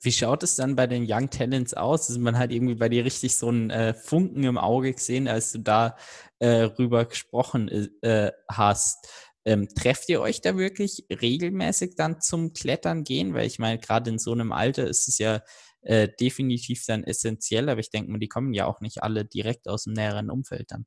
[0.00, 2.08] Wie schaut es dann bei den Young Talents aus?
[2.08, 5.52] Also man hat irgendwie bei dir richtig so einen äh, Funken im Auge gesehen, als
[5.52, 5.96] du da
[6.38, 7.68] äh, rüber gesprochen
[8.02, 9.08] äh, hast.
[9.44, 13.34] Ähm, trefft ihr euch da wirklich regelmäßig dann zum Klettern gehen?
[13.34, 15.40] Weil ich meine, gerade in so einem Alter ist es ja
[15.82, 19.68] äh, definitiv dann essentiell, aber ich denke mal, die kommen ja auch nicht alle direkt
[19.68, 20.86] aus dem näheren Umfeld dann.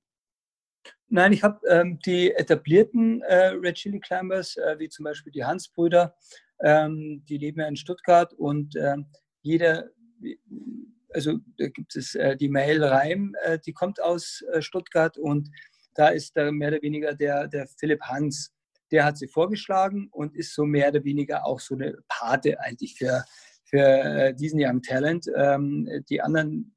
[1.13, 5.43] Nein, ich habe ähm, die etablierten äh, Red Chili Climbers, äh, wie zum Beispiel die
[5.43, 6.15] Hans-Brüder,
[6.63, 9.07] ähm, die leben ja in Stuttgart und ähm,
[9.41, 9.89] jeder,
[11.13, 15.49] also da gibt es äh, die Mail Reim, äh, die kommt aus äh, Stuttgart und
[15.95, 18.53] da ist da mehr oder weniger der, der Philipp Hans.
[18.91, 22.95] Der hat sie vorgeschlagen und ist so mehr oder weniger auch so eine Pate eigentlich
[22.95, 23.23] für,
[23.65, 25.27] für äh, diesen Young Talent.
[25.35, 26.73] Ähm, die anderen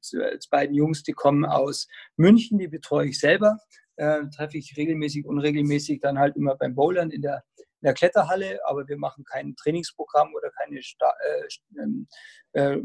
[0.49, 1.87] beiden Jungs, die kommen aus
[2.17, 3.59] München, die betreue ich selber.
[3.97, 7.43] Äh, treffe ich regelmäßig, unregelmäßig dann halt immer beim Bowlern in der
[7.85, 12.81] in der Kletterhalle, aber wir machen kein Trainingsprogramm oder keine Sta äh, äh,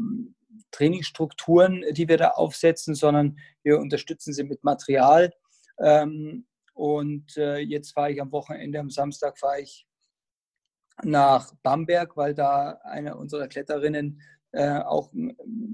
[0.69, 5.33] Trainingsstrukturen, die wir da aufsetzen, sondern wir unterstützen sie mit Material.
[5.79, 9.87] Ähm, und äh, jetzt fahre ich am Wochenende, am Samstag fahre ich
[11.03, 14.21] nach Bamberg, weil da eine unserer Kletterinnen
[14.53, 15.11] äh, auch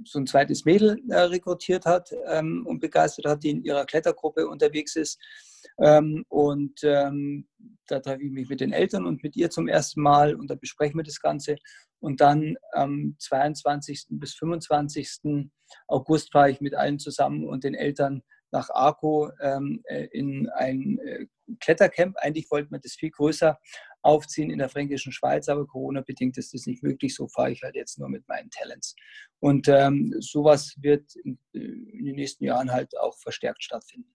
[0.06, 4.48] so ein zweites Mädel äh, rekrutiert hat ähm, und begeistert hat, die in ihrer Klettergruppe
[4.48, 5.20] unterwegs ist.
[5.80, 7.48] Ähm, und ähm,
[7.88, 10.56] da treffe ich mich mit den Eltern und mit ihr zum ersten Mal und da
[10.56, 11.58] besprechen wir das Ganze.
[12.00, 14.08] Und dann am 22.
[14.12, 15.50] bis 25.
[15.88, 18.22] August fahre ich mit allen zusammen und den Eltern
[18.52, 21.26] nach Arco ähm, äh, in ein äh,
[21.60, 22.16] Klettercamp.
[22.20, 23.58] Eigentlich wollten wir das viel größer
[24.08, 27.14] aufziehen in der fränkischen Schweiz, aber Corona-bedingt ist das nicht möglich.
[27.14, 28.96] So fahre ich halt jetzt nur mit meinen Talents.
[29.40, 34.14] Und ähm, sowas wird in, äh, in den nächsten Jahren halt auch verstärkt stattfinden.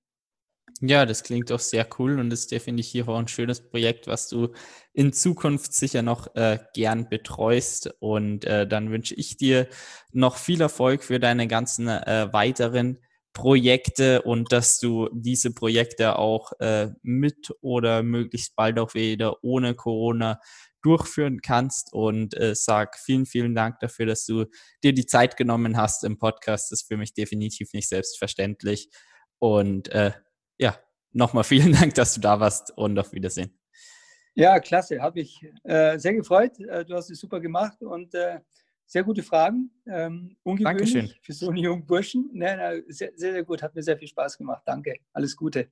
[0.80, 4.52] Ja, das klingt doch sehr cool und ist definitiv auch ein schönes Projekt, was du
[4.94, 7.94] in Zukunft sicher noch äh, gern betreust.
[8.00, 9.68] Und äh, dann wünsche ich dir
[10.10, 12.98] noch viel Erfolg für deine ganzen äh, weiteren
[13.32, 19.74] Projekte und dass du diese Projekte auch äh, mit oder möglichst bald auch wieder ohne
[19.74, 20.40] Corona
[20.82, 21.92] durchführen kannst.
[21.92, 24.46] Und äh, sag vielen, vielen Dank dafür, dass du
[24.84, 26.70] dir die Zeit genommen hast im Podcast.
[26.70, 28.90] Das ist für mich definitiv nicht selbstverständlich.
[29.38, 30.12] Und äh,
[30.58, 30.78] ja,
[31.12, 33.58] nochmal vielen Dank, dass du da warst und auf Wiedersehen.
[34.34, 36.58] Ja, klasse, habe ich äh, sehr gefreut.
[36.60, 38.40] Äh, du hast es super gemacht und äh,
[38.92, 39.70] sehr gute Fragen.
[39.86, 41.14] Ähm, ungewöhnlich Dankeschön.
[41.22, 42.28] für so einen jungen Burschen.
[42.34, 44.62] Nee, nee, sehr, sehr, sehr gut, hat mir sehr viel Spaß gemacht.
[44.66, 45.70] Danke, alles Gute.